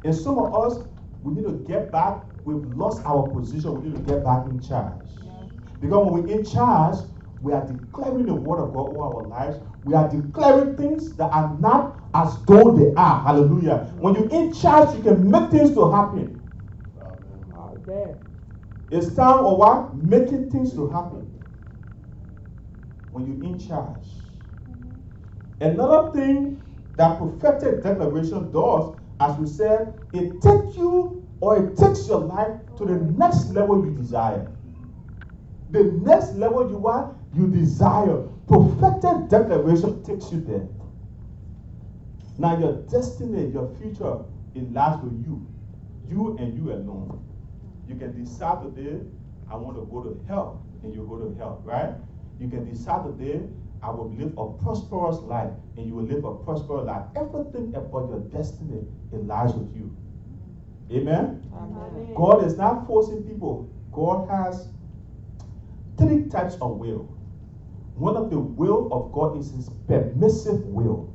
[0.04, 0.88] And some of us,
[1.24, 2.24] we need to get back.
[2.44, 3.82] We've lost our position.
[3.82, 5.10] We need to get back in charge.
[5.80, 6.98] Because when we're in charge,
[7.42, 9.58] we are declaring the word of God over our lives.
[9.84, 13.24] We are declaring things that are not as though they are.
[13.24, 13.92] Hallelujah.
[13.98, 16.42] When you're in charge, you can make things to happen.
[18.92, 19.96] It's time or what?
[19.96, 21.21] Making things to happen.
[23.12, 24.08] When you're in charge.
[25.60, 26.60] Another thing
[26.96, 32.60] that prophetic declaration does as we said, it takes you or it takes your life
[32.78, 34.48] to the next level you desire.
[35.70, 38.24] The next level you are, you desire.
[38.48, 40.68] Prophetic declaration takes you there.
[42.40, 45.48] Now, your destiny, your future, it lies with you.
[46.10, 47.24] You and you alone.
[47.88, 49.02] You can decide today,
[49.52, 51.94] I want to go to hell, and you go to hell, right?
[52.42, 53.40] You can decide today,
[53.84, 57.06] I will live a prosperous life and you will live a prosperous life.
[57.16, 59.96] Everything about your destiny it lies with you.
[60.92, 61.48] Amen?
[61.56, 62.14] Amen?
[62.16, 63.70] God is not forcing people.
[63.92, 64.70] God has
[66.00, 67.16] three types of will.
[67.94, 71.14] One of the will of God is his permissive will.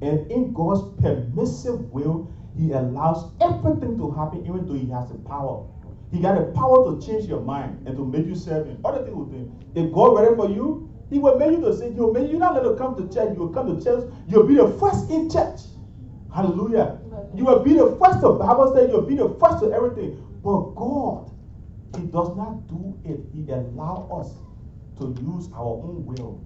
[0.00, 5.18] And in God's permissive will, he allows everything to happen even though he has the
[5.28, 5.66] power.
[6.10, 8.80] He got the power to change your mind and to make you serve him.
[8.84, 9.52] Other things will do.
[9.74, 12.54] If God ready for you, he will make you to say, He'll make you not
[12.54, 13.34] let to come to church.
[13.34, 14.10] You will come to church.
[14.28, 15.60] You'll be the first in church.
[16.34, 16.98] Hallelujah.
[17.34, 18.92] You will be the first to Bible study.
[18.92, 20.22] You'll be the first to everything.
[20.42, 21.30] But God,
[21.96, 23.20] He does not do it.
[23.32, 24.34] He allows us
[24.98, 26.44] to use our own will.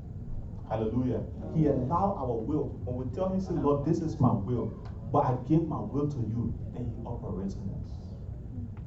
[0.69, 1.23] Hallelujah.
[1.55, 2.71] He allows our will.
[2.85, 4.73] When we tell Him, say, Lord, this is my will,
[5.13, 8.02] but I give my will to you, and He operates in us.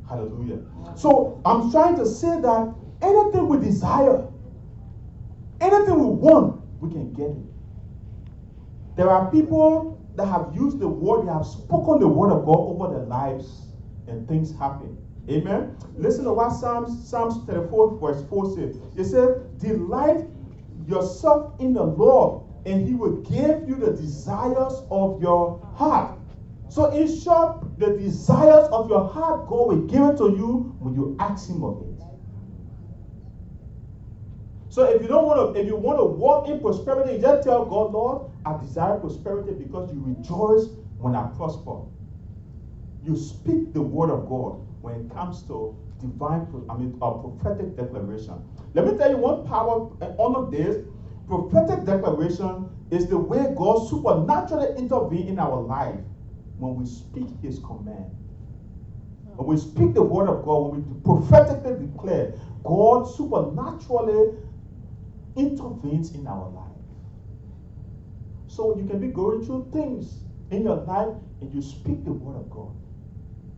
[0.10, 0.60] Hallelujah.
[0.96, 4.28] So I'm trying to say that anything we desire,
[5.62, 7.38] Anything we want, we can get it.
[8.98, 12.60] There are people that have used the word, they have spoken the word of God
[12.60, 13.68] over their lives,
[14.08, 14.98] and things happen.
[15.30, 15.76] Amen.
[15.98, 18.78] Listen to what Psalms, Psalms 34, verse 4 says.
[18.96, 20.26] It says, Delight
[20.88, 26.20] yourself in the Lord, and he will give you the desires of your heart.
[26.76, 30.94] So, in short, the desires of your heart, God will give it to you when
[30.94, 32.04] you ask him of it.
[34.68, 37.44] So if you don't want to, if you want to walk in prosperity, you just
[37.44, 41.78] tell God, Lord, I desire prosperity because you rejoice when I prosper.
[43.06, 47.78] You speak the word of God when it comes to divine, I mean, a prophetic
[47.78, 48.44] declaration.
[48.74, 50.76] Let me tell you one power uh, All of this.
[51.26, 56.02] Prophetic declaration is the way God supernaturally intervenes in our life
[56.58, 58.12] when we speak His command.
[59.36, 64.38] When we speak the word of God, when we prophetically declare, God supernaturally
[65.36, 66.72] intervenes in our life.
[68.48, 70.20] So you can be going through things
[70.52, 72.72] in your life and you speak the word of God.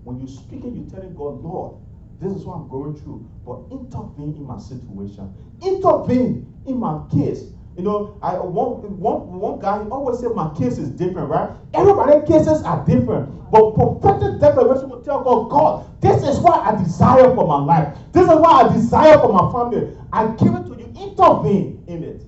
[0.04, 1.76] When you speak it, you're telling God, Lord,
[2.20, 5.32] this is what I'm going through, but intervene in my situation.
[5.62, 7.52] Intervene in my case.
[7.78, 11.52] You know, I one, one, one guy always said my case is different, right?
[11.76, 13.30] Everybody's cases are different.
[13.52, 17.96] But prophetic declaration will tell God, God, this is what I desire for my life.
[18.12, 19.96] This is what I desire for my family.
[20.12, 20.92] I give it to you.
[21.00, 22.24] Intervene in it.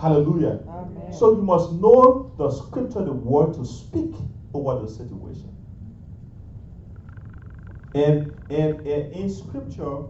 [0.00, 0.60] Hallelujah.
[0.68, 1.12] Amen.
[1.12, 4.14] So you must know the scripture, the word to speak
[4.54, 5.52] over the situation.
[7.94, 10.04] And, and, and in scripture,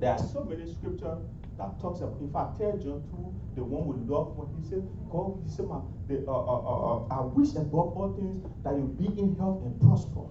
[0.00, 1.18] there are so many scripture
[1.62, 3.02] that talks about, in fact, tell John
[3.54, 5.70] 2, the one with love, when he said, God, he said,
[6.08, 9.62] the, uh, uh, uh, uh, I wish above all things that you be in health
[9.62, 10.26] and prosper.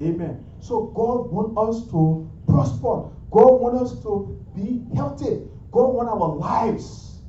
[0.00, 0.44] Amen.
[0.60, 3.12] So God wants us to prosper.
[3.30, 5.44] God wants us to be healthy.
[5.70, 7.20] God wants our lives.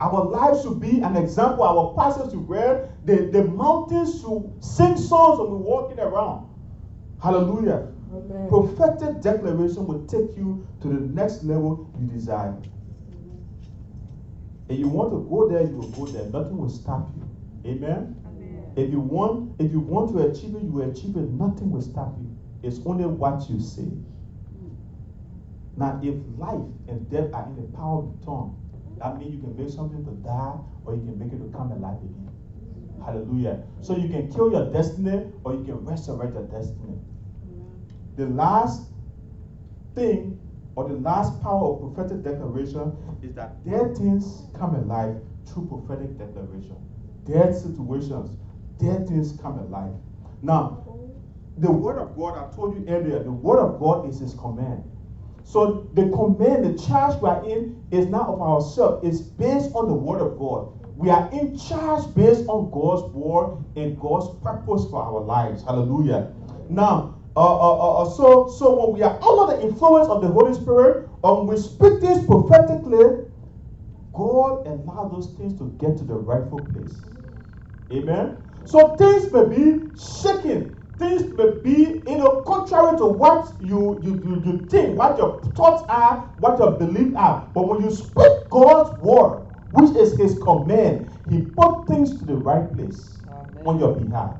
[0.00, 1.64] Our lives should be an example.
[1.64, 6.48] Our pastors should wear the, the mountains should sing songs when we're walking around.
[7.22, 7.92] Hallelujah.
[8.12, 8.48] Amen.
[8.48, 12.56] Prophetic declaration will take you to the next level you desire.
[14.68, 16.28] If you want to go there, you will go there.
[16.30, 17.70] Nothing will stop you.
[17.70, 18.16] Amen.
[18.26, 18.72] Amen.
[18.76, 21.30] If you want, if you want to achieve it, you will achieve it.
[21.30, 22.36] Nothing will stop you.
[22.62, 23.88] It's only what you say.
[25.76, 28.56] Now, if life and death are in the power of the tongue,
[28.98, 31.70] that means you can make something to die or you can make it to come
[31.70, 32.30] alive again.
[33.04, 33.62] Hallelujah.
[33.82, 36.98] So you can kill your destiny or you can resurrect your destiny.
[38.16, 38.88] The last
[39.94, 40.38] thing
[40.74, 46.18] or the last power of prophetic declaration is that dead things come alive through prophetic
[46.18, 46.76] declaration.
[47.24, 48.36] Dead situations,
[48.78, 49.92] dead things come alive.
[50.42, 50.86] Now,
[51.58, 54.84] the word of God, I told you earlier, the word of God is his command.
[55.44, 59.88] So the command, the charge we are in is not of ourselves, it's based on
[59.88, 60.72] the word of God.
[60.96, 65.62] We are in charge based on God's word and God's purpose for our lives.
[65.62, 66.32] Hallelujah.
[66.68, 70.28] Now, uh, uh, uh, uh, so, so when we are under the influence of the
[70.28, 73.26] Holy Spirit, when we speak things prophetically,
[74.14, 77.02] God allows those things to get to the rightful place.
[77.92, 78.38] Amen.
[78.64, 80.76] So things may be shaking.
[80.98, 85.42] Things may be, you know, contrary to what you, you, you, you think, what your
[85.54, 87.50] thoughts are, what your beliefs are.
[87.54, 92.34] But when you speak God's word, which is his command, he put things to the
[92.34, 93.62] right place Amen.
[93.66, 94.36] on your behalf.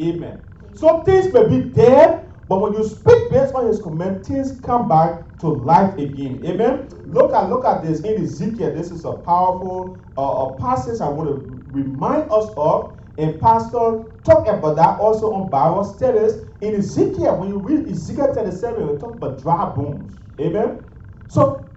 [0.00, 0.42] Amen.
[0.74, 4.88] Some things may be dead, but when you speak based on his command, things come
[4.88, 6.44] back to life again.
[6.46, 6.88] Amen.
[7.06, 8.74] Look at look at this in Ezekiel.
[8.74, 12.98] This is a powerful uh, a passage I want to remind us of.
[13.18, 16.42] And Pastor talk about that also on Bible studies.
[16.62, 20.18] In Ezekiel, when you read Ezekiel 37, we talk about dry bones.
[20.40, 20.84] Amen.
[21.28, 21.70] So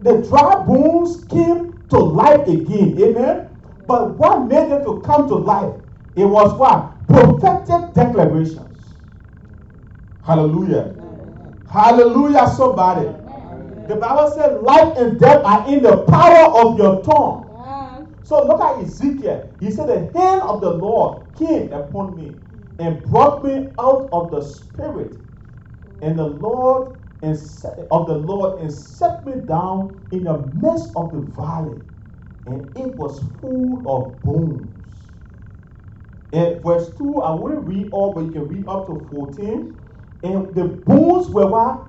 [0.00, 2.98] the dry bones came to life again.
[3.00, 3.48] Amen.
[3.86, 5.74] But what made them to come to life?
[6.16, 6.91] It was what?
[7.08, 8.96] Prophetic declarations.
[10.22, 10.96] Hallelujah.
[11.68, 13.08] Hallelujah, somebody.
[13.88, 17.48] The Bible said, life and death are in the power of your tongue.
[18.22, 19.54] So look at Ezekiel.
[19.60, 22.40] He said, The hand of the Lord came upon me
[22.78, 25.16] and brought me out of the spirit
[26.02, 30.92] and the Lord and set, of the Lord and set me down in the midst
[30.96, 31.80] of the valley,
[32.46, 34.71] and it was full of bones.
[36.32, 39.76] And verse 2, I wouldn't read all, but you can read up to 14.
[40.24, 41.86] And the bones were what?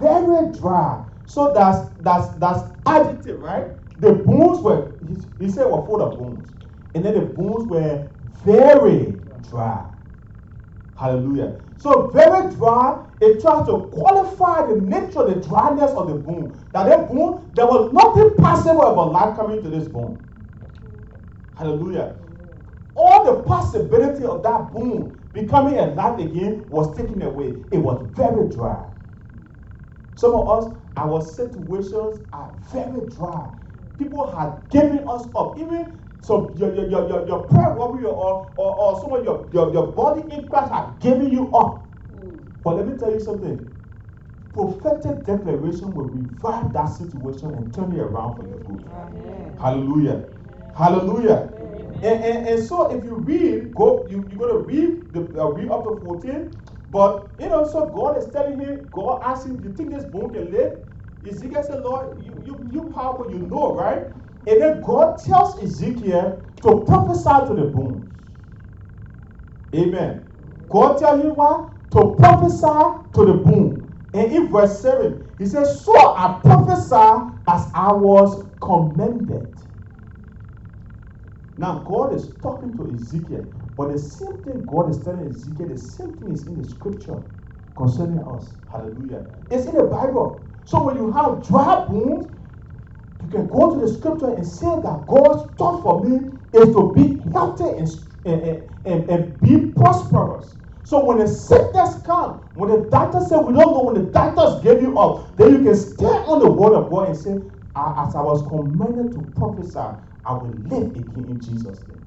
[0.00, 1.04] Very dry.
[1.26, 3.68] So that's that's that's adjective, right?
[4.00, 6.54] The bones were, he, he said, were full of bones.
[6.94, 8.08] And then the bones were
[8.44, 9.86] very dry.
[10.96, 11.60] Hallelujah.
[11.76, 16.58] So very dry, it tries to qualify the nature, the dryness of the bone.
[16.72, 20.24] That that bone, there was nothing possible about life coming to this bone.
[21.56, 22.21] Hallelujah
[23.02, 27.56] all the possibility of that boom becoming alive again was taken away.
[27.72, 28.86] It was very dry.
[30.16, 33.50] Some of us, our situations are very dry.
[33.98, 35.58] People have given us up.
[35.58, 39.72] Even so, your, your, your, your, prayer warrior or, or, or some of your, your,
[39.72, 41.88] your body in Christ are giving you up.
[42.64, 43.68] But let me tell you something.
[44.52, 48.86] Prophetic declaration will revive that situation and turn it around for your good.
[48.92, 49.56] Amen.
[49.60, 50.26] Hallelujah.
[50.76, 51.51] Hallelujah.
[52.02, 55.48] And, and, and so if you read, go you, you're going to read the uh,
[55.50, 56.52] read up to 14.
[56.90, 60.34] But you know, so God is telling him, God asking, Do you think this bone
[60.34, 60.80] can live?
[61.28, 64.06] Ezekiel said, Lord, you, you, you powerful, you know, right?
[64.46, 68.06] And then God tells Ezekiel to prophesy to the bones.
[69.76, 70.26] Amen.
[70.70, 71.90] God tell you what?
[71.92, 74.10] To prophesy to the bone.
[74.14, 79.51] And in verse 7, he says, So I prophesy as I was commanded.
[81.58, 83.46] Now, God is talking to Ezekiel,
[83.76, 87.22] but the same thing God is telling Ezekiel, the same thing is in the scripture
[87.76, 88.56] concerning us.
[88.70, 89.26] Hallelujah.
[89.50, 90.48] It's in the Bible.
[90.64, 92.28] So when you have dry bones,
[93.22, 96.94] you can go to the scripture and say that God's thought for me is to
[96.94, 97.88] be healthy and,
[98.26, 100.56] and, and, and be prosperous.
[100.84, 104.62] So when the sickness comes, when the doctor said we don't know, when the doctors
[104.64, 107.42] gave you up, then you can stand on the word of God and say,
[107.76, 112.02] as I was commanded to prophesy, I will live again in Jesus' name.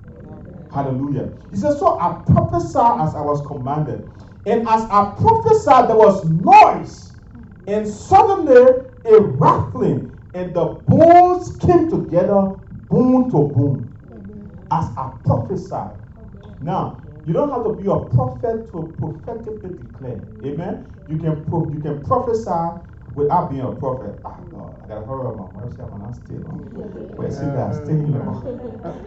[0.72, 1.32] Hallelujah.
[1.52, 4.12] He says, So I prophesied as I was commanded.
[4.46, 7.20] And as I prophesied, there was noise.
[7.68, 12.56] And suddenly a rattling, and the bones came together,
[12.90, 13.98] bone to bone,
[14.72, 15.98] as I prophesied.
[16.62, 20.22] Now, you don't have to be a prophet to prophetically declare.
[20.46, 20.92] Amen.
[21.08, 22.82] You can pro- you can prophesy
[23.16, 24.22] without being a prophet.
[24.26, 26.38] Ah, God, I gotta hurry up, my mercy, I'm not still.
[27.18, 27.98] Where see that still.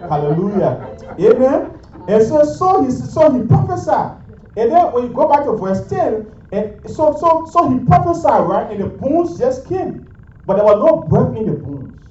[0.10, 0.96] Hallelujah.
[1.20, 1.80] Amen.
[2.08, 4.22] And so, so he so he prophesied.
[4.56, 8.48] And then when you go back to verse 10, and so so so he prophesied,
[8.48, 8.72] right?
[8.72, 10.08] And the bones just came.
[10.46, 12.06] But there was no breath in the bones.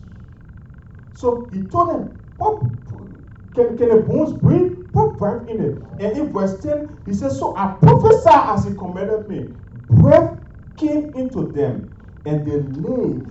[1.13, 2.61] So he told them, what
[3.55, 4.73] can, can the bones breathe?
[4.93, 5.79] Put breath in it.
[5.99, 9.55] And in verse 10, he says, So I prophesied as he commanded me.
[9.89, 10.36] Breath
[10.78, 11.91] came into them,
[12.25, 13.21] and they lay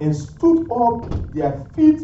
[0.00, 2.00] and stood up their feet,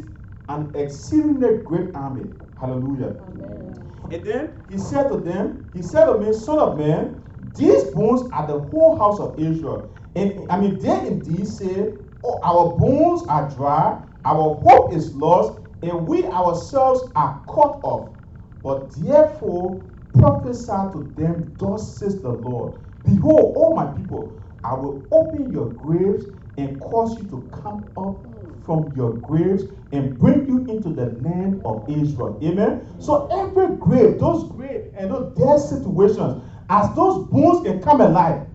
[0.48, 2.30] an exceedingly great army.
[2.60, 3.16] Hallelujah.
[3.28, 3.92] Amen.
[4.10, 7.22] And then he said to them, He said to me, Son of man,
[7.54, 9.94] these bones are the whole house of Israel.
[10.14, 11.94] And I mean, they indeed say,
[12.24, 18.14] Oh, our bones are dry, our hope is lost, and we ourselves are cut off.
[18.62, 19.84] But therefore
[20.14, 22.80] prophesy to them, thus says the Lord.
[23.04, 26.24] Behold, all my people, I will open your graves
[26.56, 28.24] and cause you to come up
[28.64, 32.38] from your graves and bring you into the land of Israel.
[32.42, 32.86] Amen.
[33.00, 38.46] So every grave, those graves and those dead situations, as those bones can come alive,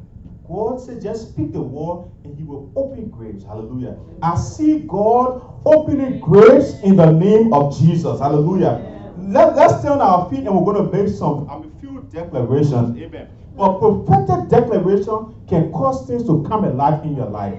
[0.47, 3.43] God said, just speak the word and he will open graves.
[3.43, 3.97] Hallelujah.
[4.21, 8.19] I see God opening graves in the name of Jesus.
[8.19, 9.13] Hallelujah.
[9.17, 12.97] Let, let's stay on our feet and we're going to make some mean, few declarations.
[12.97, 13.27] Amen.
[13.57, 17.55] But prophetic declaration can cause things to come alive in your life.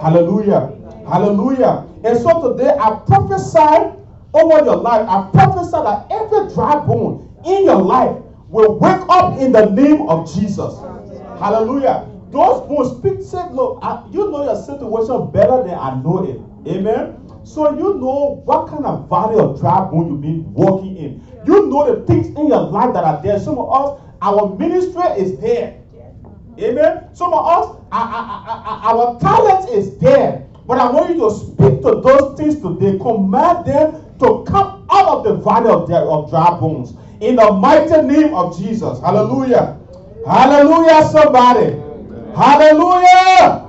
[0.00, 0.72] Hallelujah.
[1.06, 1.86] Hallelujah.
[2.04, 3.92] And so today I prophesy
[4.32, 5.06] over your life.
[5.08, 8.16] I prophesy that every dry bone in your life
[8.48, 10.78] will wake up in the name of Jesus.
[11.38, 12.08] Hallelujah.
[12.30, 16.40] Those bones speak, say, look, I, you know your situation better than I know it.
[16.70, 17.22] Amen.
[17.44, 21.22] So you know what kind of valley of dry bone you've been walking in.
[21.46, 23.38] You know the things in your life that are there.
[23.38, 25.80] Some of us, our ministry is there.
[26.58, 27.14] Amen.
[27.14, 30.46] Some of us, our, talent is there.
[30.66, 32.98] But I want you to speak to those things today.
[32.98, 36.94] Command them to come out of the valley of, their, of dry bones.
[37.20, 39.00] In the mighty name of Jesus.
[39.00, 39.78] Hallelujah.
[40.26, 41.76] Hallelujah, somebody.
[42.34, 43.66] Hallelujah.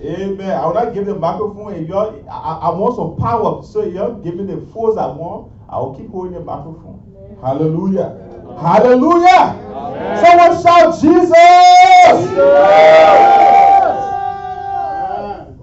[0.00, 0.50] Amen.
[0.50, 1.74] I will not give the microphone.
[1.74, 3.62] If you I, I want some power.
[3.62, 5.52] So y'all give me the force I want.
[5.68, 7.02] I will keep holding the microphone.
[7.16, 7.38] Amen.
[7.42, 8.27] Hallelujah.
[8.60, 9.54] Hallelujah.
[9.70, 10.24] Amen.
[10.24, 12.38] Someone shout Jesus.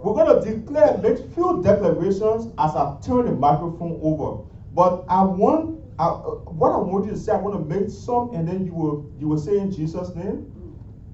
[0.02, 4.44] We're going to declare, make a few declarations as I turn the microphone over.
[4.74, 6.20] But I want, I, uh,
[6.56, 9.12] what I want you to say, I want to make some, and then you will,
[9.20, 10.52] you will say in Jesus' name,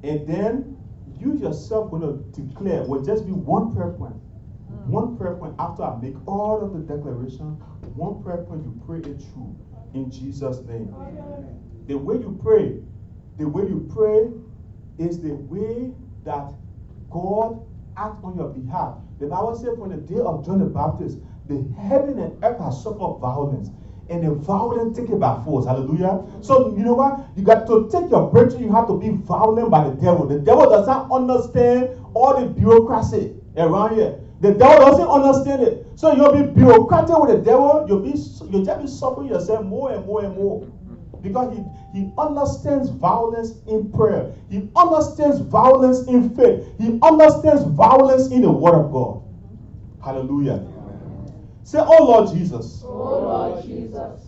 [0.04, 0.78] and then
[1.20, 4.16] you yourself going to declare will just be one prayer point.
[4.86, 7.58] One prayer point after I make all of the declaration,
[7.96, 9.56] one prayer point you pray it through
[9.94, 10.94] in Jesus' name.
[10.94, 11.71] Amen.
[11.92, 12.80] The way you pray,
[13.38, 14.32] the way you pray
[14.98, 15.92] is the way
[16.24, 16.54] that
[17.10, 17.62] God
[17.98, 18.96] acts on your behalf.
[19.20, 21.18] The Bible says from the day of John the Baptist,
[21.50, 23.72] the heaven and earth have suffered violence
[24.10, 25.66] and the violent take it by force.
[25.66, 26.24] Hallelujah.
[26.39, 27.28] So you know what?
[27.36, 28.62] You got to take your breakthrough.
[28.62, 30.26] You have to be violent by the devil.
[30.26, 34.18] The devil does not understand all the bureaucracy around here.
[34.39, 35.86] The devil doesn't understand it.
[35.96, 37.84] So you'll be bureaucratic with the devil.
[37.86, 38.18] You'll be
[38.50, 40.72] you'll just be suffering yourself more and more and more.
[41.22, 41.64] Because he,
[42.00, 44.34] he understands violence in prayer.
[44.50, 46.66] He understands violence in faith.
[46.80, 49.22] He understands violence in the word of God.
[50.04, 50.66] Hallelujah.
[51.64, 52.82] Say, Oh Lord Jesus.
[52.84, 54.28] Oh Lord Jesus.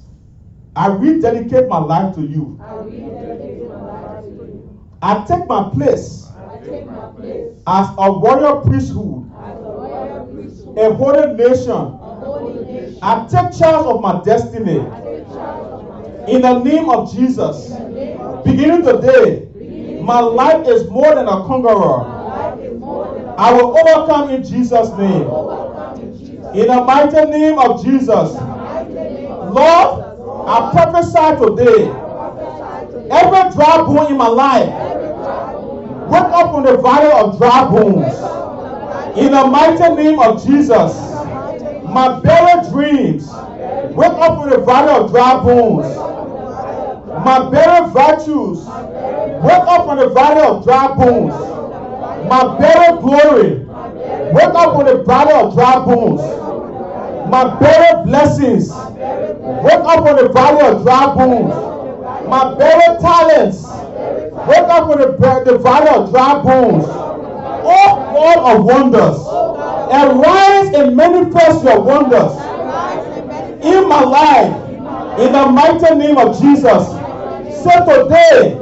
[0.75, 2.59] I rededicate my life to you.
[2.63, 4.87] I rededicate my life to you.
[5.01, 6.27] I take my place.
[6.47, 9.31] I take my place as a royal priesthood.
[9.37, 10.77] As a royal priesthood.
[10.77, 11.71] A holy nation.
[11.71, 12.99] A holy nation.
[13.01, 14.79] I take charge of my destiny.
[14.79, 15.72] I take charge of my destiny.
[16.27, 17.69] In the name of Jesus.
[18.43, 19.47] Beginning today.
[20.01, 22.03] My life is more than a conqueror.
[23.37, 25.27] I will overcome in Jesus' name.
[26.53, 28.33] in the mighty name of Jesus.
[29.53, 30.03] Lord,
[30.47, 31.89] I prophesy today.
[33.09, 34.69] Every dry bone in my life,
[36.09, 38.13] wake up from the valley of dry bones.
[39.17, 40.95] In the mighty name of Jesus.
[41.85, 43.29] My buried dreams.
[43.95, 45.85] Wake up from the valley of dry bones.
[47.23, 48.65] My buried virtues.
[48.65, 51.33] Wake up from the valley of dry bones.
[52.27, 53.59] My buried glory.
[54.33, 56.21] Wake up from the valley of dry bones.
[57.29, 58.69] My buried blessings.
[58.69, 61.53] Wake up from the valley of dry bones.
[62.27, 63.61] My buried talents.
[64.49, 66.85] Wake up from the, the valley of dry bones.
[66.85, 69.19] Oh God of wonders.
[69.93, 72.52] Arise and manifest your wonders
[73.63, 74.69] in my life.
[75.19, 76.89] In the mighty name of Jesus.
[77.63, 78.59] Say today,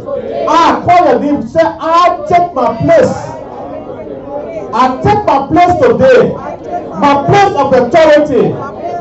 [0.47, 1.47] I call your name.
[1.47, 3.16] Say, I take my place.
[4.74, 6.34] I take my place today.
[6.99, 8.49] My place of authority.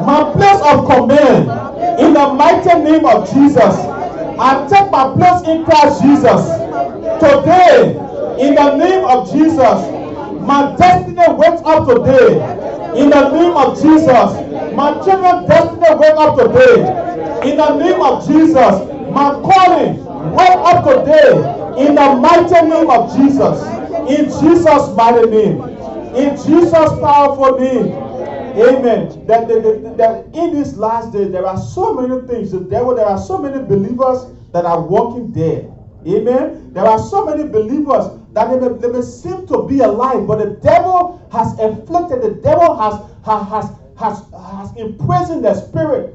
[0.00, 2.00] My place of command.
[2.00, 3.74] In the mighty name of Jesus.
[4.38, 6.48] I take my place in Christ Jesus.
[7.20, 7.98] Today,
[8.40, 10.00] in the name of Jesus.
[10.40, 12.59] My destiny wakes up today.
[12.96, 14.74] In the name of Jesus.
[14.74, 17.50] My children's destiny wake up today.
[17.50, 18.56] In the name of Jesus.
[19.10, 21.86] My calling wake up today.
[21.86, 23.62] In the mighty name of Jesus.
[24.10, 25.62] In Jesus' mighty name.
[26.16, 27.92] In Jesus' powerful name.
[28.58, 29.26] Amen.
[29.26, 32.50] That, that, that, that in these last days, there are so many things.
[32.50, 35.72] The devil, there are so many believers that are walking dead.
[36.06, 36.72] Amen.
[36.72, 40.38] There are so many believers that they may, they may seem to be alive, but
[40.38, 46.14] the devil has inflicted, the devil has, has, has, has imprisoned their spirit.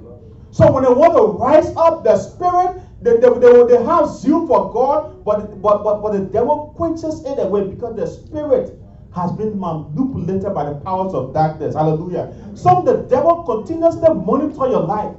[0.52, 4.48] So when they want to rise up, their spirit, they, they, they, they have zeal
[4.48, 8.80] for God, but, but, but, but the devil quenches it away because the spirit
[9.14, 11.76] has been manipulated by the powers of darkness.
[11.76, 12.34] Hallelujah.
[12.56, 15.16] So the devil continuously monitor your life.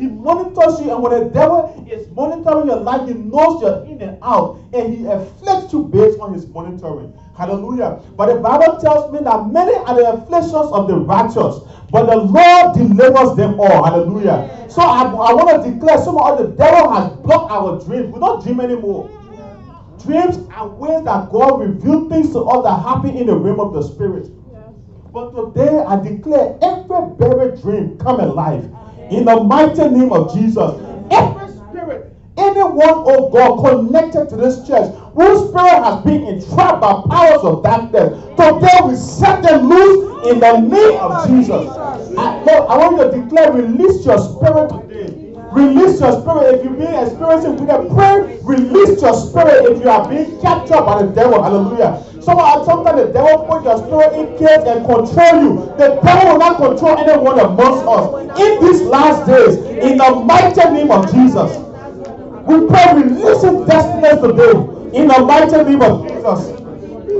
[0.00, 4.00] He monitors you, and when the devil is monitoring your life, he knows you're in
[4.00, 7.12] and out, and he afflicts you based on his monitoring.
[7.36, 8.00] Hallelujah.
[8.16, 11.60] But the Bible tells me that many are the afflictions of the righteous,
[11.92, 13.84] but the Lord delivers them all.
[13.84, 14.66] Hallelujah.
[14.70, 18.10] So I, I want to declare some of the devil has blocked our dreams.
[18.10, 19.12] We don't dream anymore.
[20.02, 23.74] Dreams are ways that God reveals things to us that happen in the realm of
[23.74, 24.30] the spirit.
[25.12, 28.64] But today I declare every buried dream come alive
[29.10, 30.80] in the mighty name of Jesus.
[31.10, 37.02] Every spirit, anyone, oh God, connected to this church, whose spirit has been entrapped by
[37.10, 41.76] powers of darkness, today we set them loose in the name of Jesus.
[42.16, 45.19] I, Lord, I want you to declare, release your spirit today.
[45.52, 48.38] Release your spirit if you've been experiencing with a prayer.
[48.42, 51.42] Release your spirit if you are being captured by the devil.
[51.42, 52.04] Hallelujah.
[52.22, 55.52] Some, sometimes the devil put your spirit in cage and control you.
[55.76, 58.38] The devil will not control anyone amongst us.
[58.38, 61.58] In these last days, in the mighty name of Jesus,
[62.46, 64.54] we pray releasing destinies today.
[64.94, 66.60] In the mighty name of Jesus.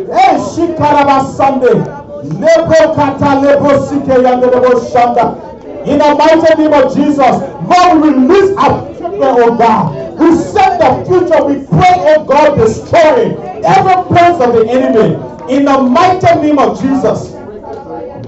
[0.07, 1.83] Hey, Shikaraba Sunday.
[2.23, 5.50] Lebo kata lebo sike yandelebo shanda.
[5.87, 10.19] In the mighty name of Jesus, Lord, we release our children, oh God.
[10.21, 11.43] We set the future.
[11.45, 15.17] We pray, oh God, destroying every plans of the enemy
[15.49, 17.31] in the mighty name of Jesus.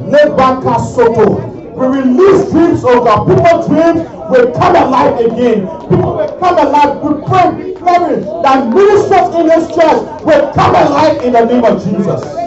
[0.09, 1.49] Lebaka Soto.
[1.77, 3.29] We release dreams, oh God.
[3.29, 5.69] People's dreams will come alive again.
[5.91, 7.03] People will come alive.
[7.03, 11.85] We pray, declaring that ministers in this church will come alive in the name of
[11.85, 12.42] Jesus.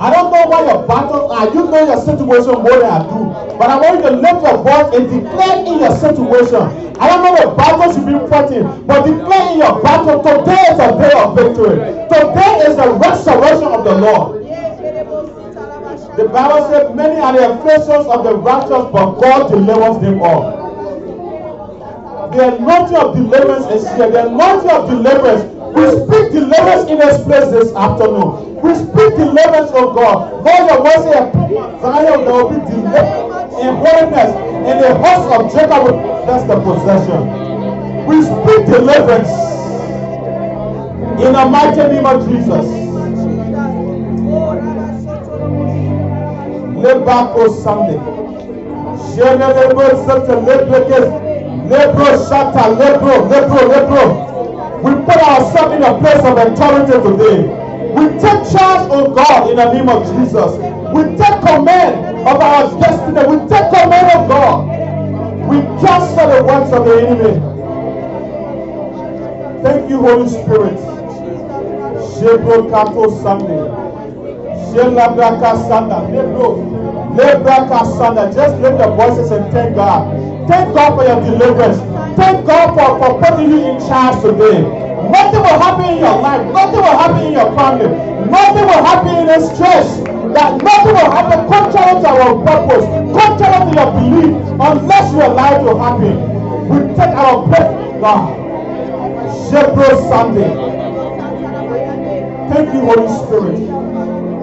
[0.00, 1.44] I don't know why your battles are.
[1.52, 3.20] You know your situation more than I do.
[3.60, 6.96] But I want you to lift your voice and declare in your situation.
[6.96, 10.80] I don't know the battles you've been fighting, but declare in your battle today is
[10.80, 11.84] a day of victory.
[12.08, 14.40] Today is the restoration of the Lord.
[16.16, 20.60] The Bible says, Many are the afflictions of the righteous, but God delivers them all.
[22.32, 24.10] The anointing of deliverance is here.
[24.10, 25.49] The anointing of deliverance.
[25.74, 28.56] We speak deliverance in this place this afternoon.
[28.62, 30.44] We speak deliverance, oh God.
[30.44, 31.32] Lord, your word says,
[31.80, 34.30] Zion, there will be deliverance in holiness,
[34.66, 38.06] and the house of Jacob possess the possession.
[38.06, 39.30] We speak deliverance
[41.22, 42.66] in the mighty name of Jesus.
[46.82, 48.00] Lebako Sunday.
[49.14, 51.06] Generebo Sata Lebrekes.
[51.70, 54.29] Lebro Shata Lebro Lebro Lebro.
[54.82, 57.40] We put ourselves in a place of authority today.
[57.94, 60.56] We take charge, of God, in the name of Jesus.
[60.94, 63.26] We take command of our destiny.
[63.28, 64.88] We take command of God.
[65.48, 67.64] We cancel the works of the enemy.
[69.62, 70.78] Thank you, Holy Spirit.
[71.96, 73.92] Shebro Kato Sunday.
[74.72, 76.08] Shelabraka Sanda.
[77.16, 77.84] Lebraka.
[78.34, 80.48] Just lift the voices and thank God.
[80.48, 81.78] Thank God for your deliverance.
[82.20, 84.60] Thank God for, for putting you in charge today.
[84.60, 86.44] Nothing will happen in your life.
[86.52, 87.88] Nothing will happen in your family.
[88.28, 89.88] Nothing will happen in this church
[90.36, 92.84] that nothing will happen contrary to our purpose,
[93.16, 96.68] contrary to your belief, unless you allow it to happen.
[96.68, 98.36] We take our breath, God.
[99.50, 100.52] Jebro Sunday.
[102.52, 103.58] Thank you, Holy Spirit.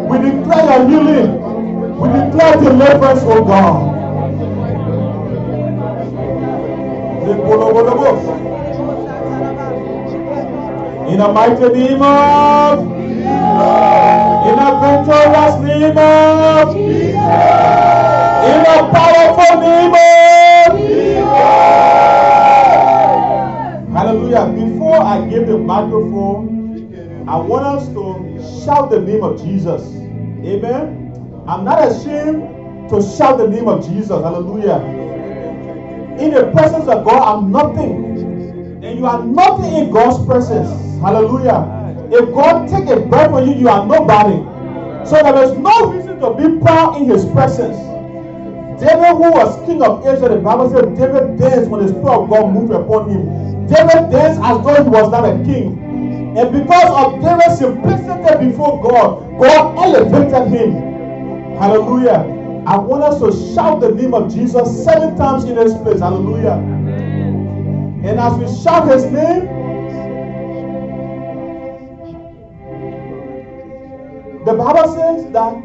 [0.09, 1.97] We declare your healing.
[1.99, 3.96] We declare deliverance, oh God.
[7.27, 7.35] In
[11.17, 12.79] the mighty name of
[14.47, 16.75] in the victorious name of
[18.47, 20.07] in the powerful name of
[23.93, 24.45] Hallelujah.
[24.53, 29.83] Before I give the microphone, I want us to shout the name of Jesus.
[30.45, 31.43] Amen.
[31.45, 34.11] I'm not ashamed to shout the name of Jesus.
[34.11, 35.06] Hallelujah.
[36.19, 38.83] In the presence of God, I'm nothing.
[38.83, 40.69] And you are nothing in God's presence.
[41.01, 41.85] Hallelujah.
[42.11, 44.37] If God take a breath from you, you are nobody.
[45.07, 47.77] So there is no reason to be proud in his presence.
[48.79, 52.29] David, who was king of Israel, the Bible said David danced when the Spirit of
[52.29, 53.67] God moved upon him.
[53.67, 56.35] David danced as though he was not a king.
[56.37, 60.73] And because of David's simplicity before God, God elevated him.
[61.57, 62.36] Hallelujah.
[62.67, 65.99] I want us to shout the name of Jesus seven times in this place.
[66.01, 66.51] Hallelujah.
[68.03, 69.47] And as we shout his name,
[74.47, 75.55] The Bible says that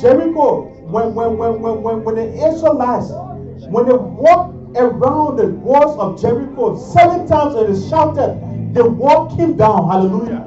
[0.00, 3.10] Jericho, when when when when when, when the Israelites,
[3.68, 9.36] when they walked around the walls of Jericho seven times and they shouted, the wall
[9.36, 9.90] came down.
[9.90, 10.40] Hallelujah.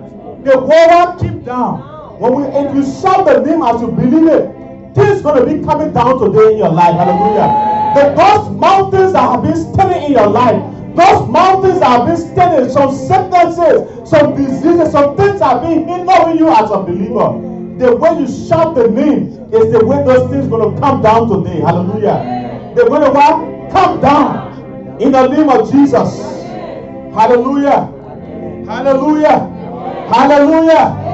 [0.43, 1.81] The wall came down.
[2.19, 4.54] When we if you shout the name as you believe it,
[4.95, 6.95] things gonna be coming down today in your life.
[6.95, 7.93] Hallelujah.
[7.95, 10.61] The those mountains that have been standing in your life,
[10.95, 16.37] those mountains that have been standing, some sicknesses, some diseases, some things have been hindering
[16.37, 17.39] you as a believer.
[17.77, 21.27] The way you shout the name is the way those things going to come down
[21.27, 21.59] today.
[21.59, 22.73] Hallelujah.
[22.75, 23.71] The way the what?
[23.71, 26.43] Come down in the name of Jesus.
[27.13, 27.91] Hallelujah.
[28.65, 29.51] Hallelujah.
[30.07, 31.05] Hallelujah.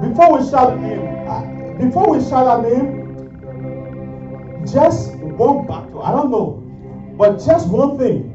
[0.00, 1.44] Before we shout the name, ah,
[1.78, 3.00] before we shout our name,
[4.66, 6.02] just one battle.
[6.02, 6.62] I don't know.
[7.18, 8.30] But just one thing.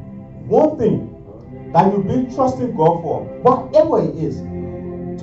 [0.48, 3.24] One thing that you've been trusting God for.
[3.42, 4.42] Whatever it is.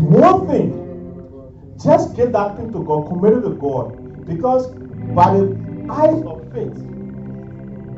[0.00, 0.78] One thing.
[1.82, 3.08] Just give that thing to God.
[3.08, 4.26] Commit it to God.
[4.26, 4.68] Because
[5.14, 5.56] by the
[5.90, 6.76] eyes of faith,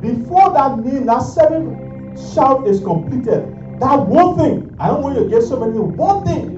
[0.01, 5.23] before that name, that seven shout is completed, that one thing, I don't want you
[5.23, 6.54] to get so many, one thing,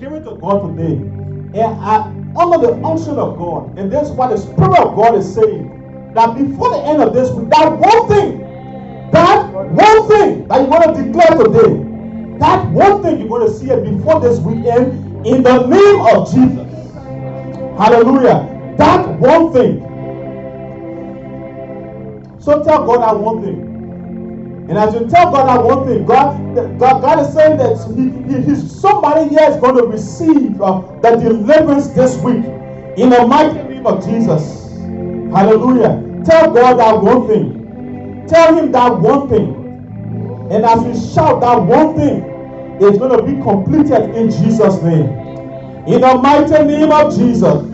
[0.00, 0.94] to God today.
[0.94, 3.78] And I, under the unction of God.
[3.78, 6.12] And that's what the Spirit of God is saying.
[6.14, 8.38] That before the end of this week, that one thing,
[9.12, 13.54] that one thing that you want to declare today, that one thing you're going to
[13.54, 16.94] see it before this weekend in the name of Jesus.
[17.78, 18.74] Hallelujah.
[18.78, 19.86] That one thing.
[22.40, 23.69] So tell God that one thing.
[24.70, 28.32] And as you tell God that one thing, God, God, God is saying that he,
[28.32, 32.44] he, he's, somebody here is going to receive uh, the deliverance this week
[32.96, 34.70] in the mighty name of Jesus.
[35.34, 36.22] Hallelujah.
[36.24, 38.26] Tell God that one thing.
[38.28, 39.56] Tell him that one thing.
[40.52, 42.22] And as we shout that one thing,
[42.80, 45.08] it's going to be completed in Jesus' name.
[45.88, 47.66] In the mighty name of Jesus.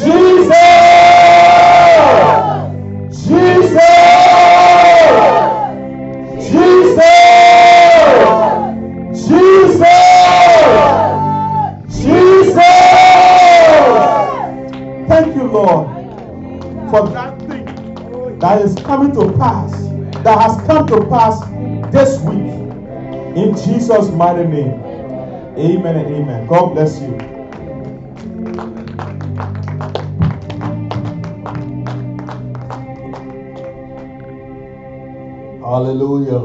[0.02, 0.58] Jesus!
[6.48, 7.08] Jesus!
[9.48, 9.88] Jesus!
[11.88, 12.58] Jesus!
[15.08, 15.88] Thank you, Lord,
[16.90, 19.72] for that thing that is coming to pass,
[20.24, 21.47] that has come to pass
[21.92, 22.52] this week.
[23.36, 24.80] In Jesus' mighty name.
[25.58, 26.46] Amen and amen.
[26.46, 27.16] God bless you.
[35.60, 36.40] Hallelujah.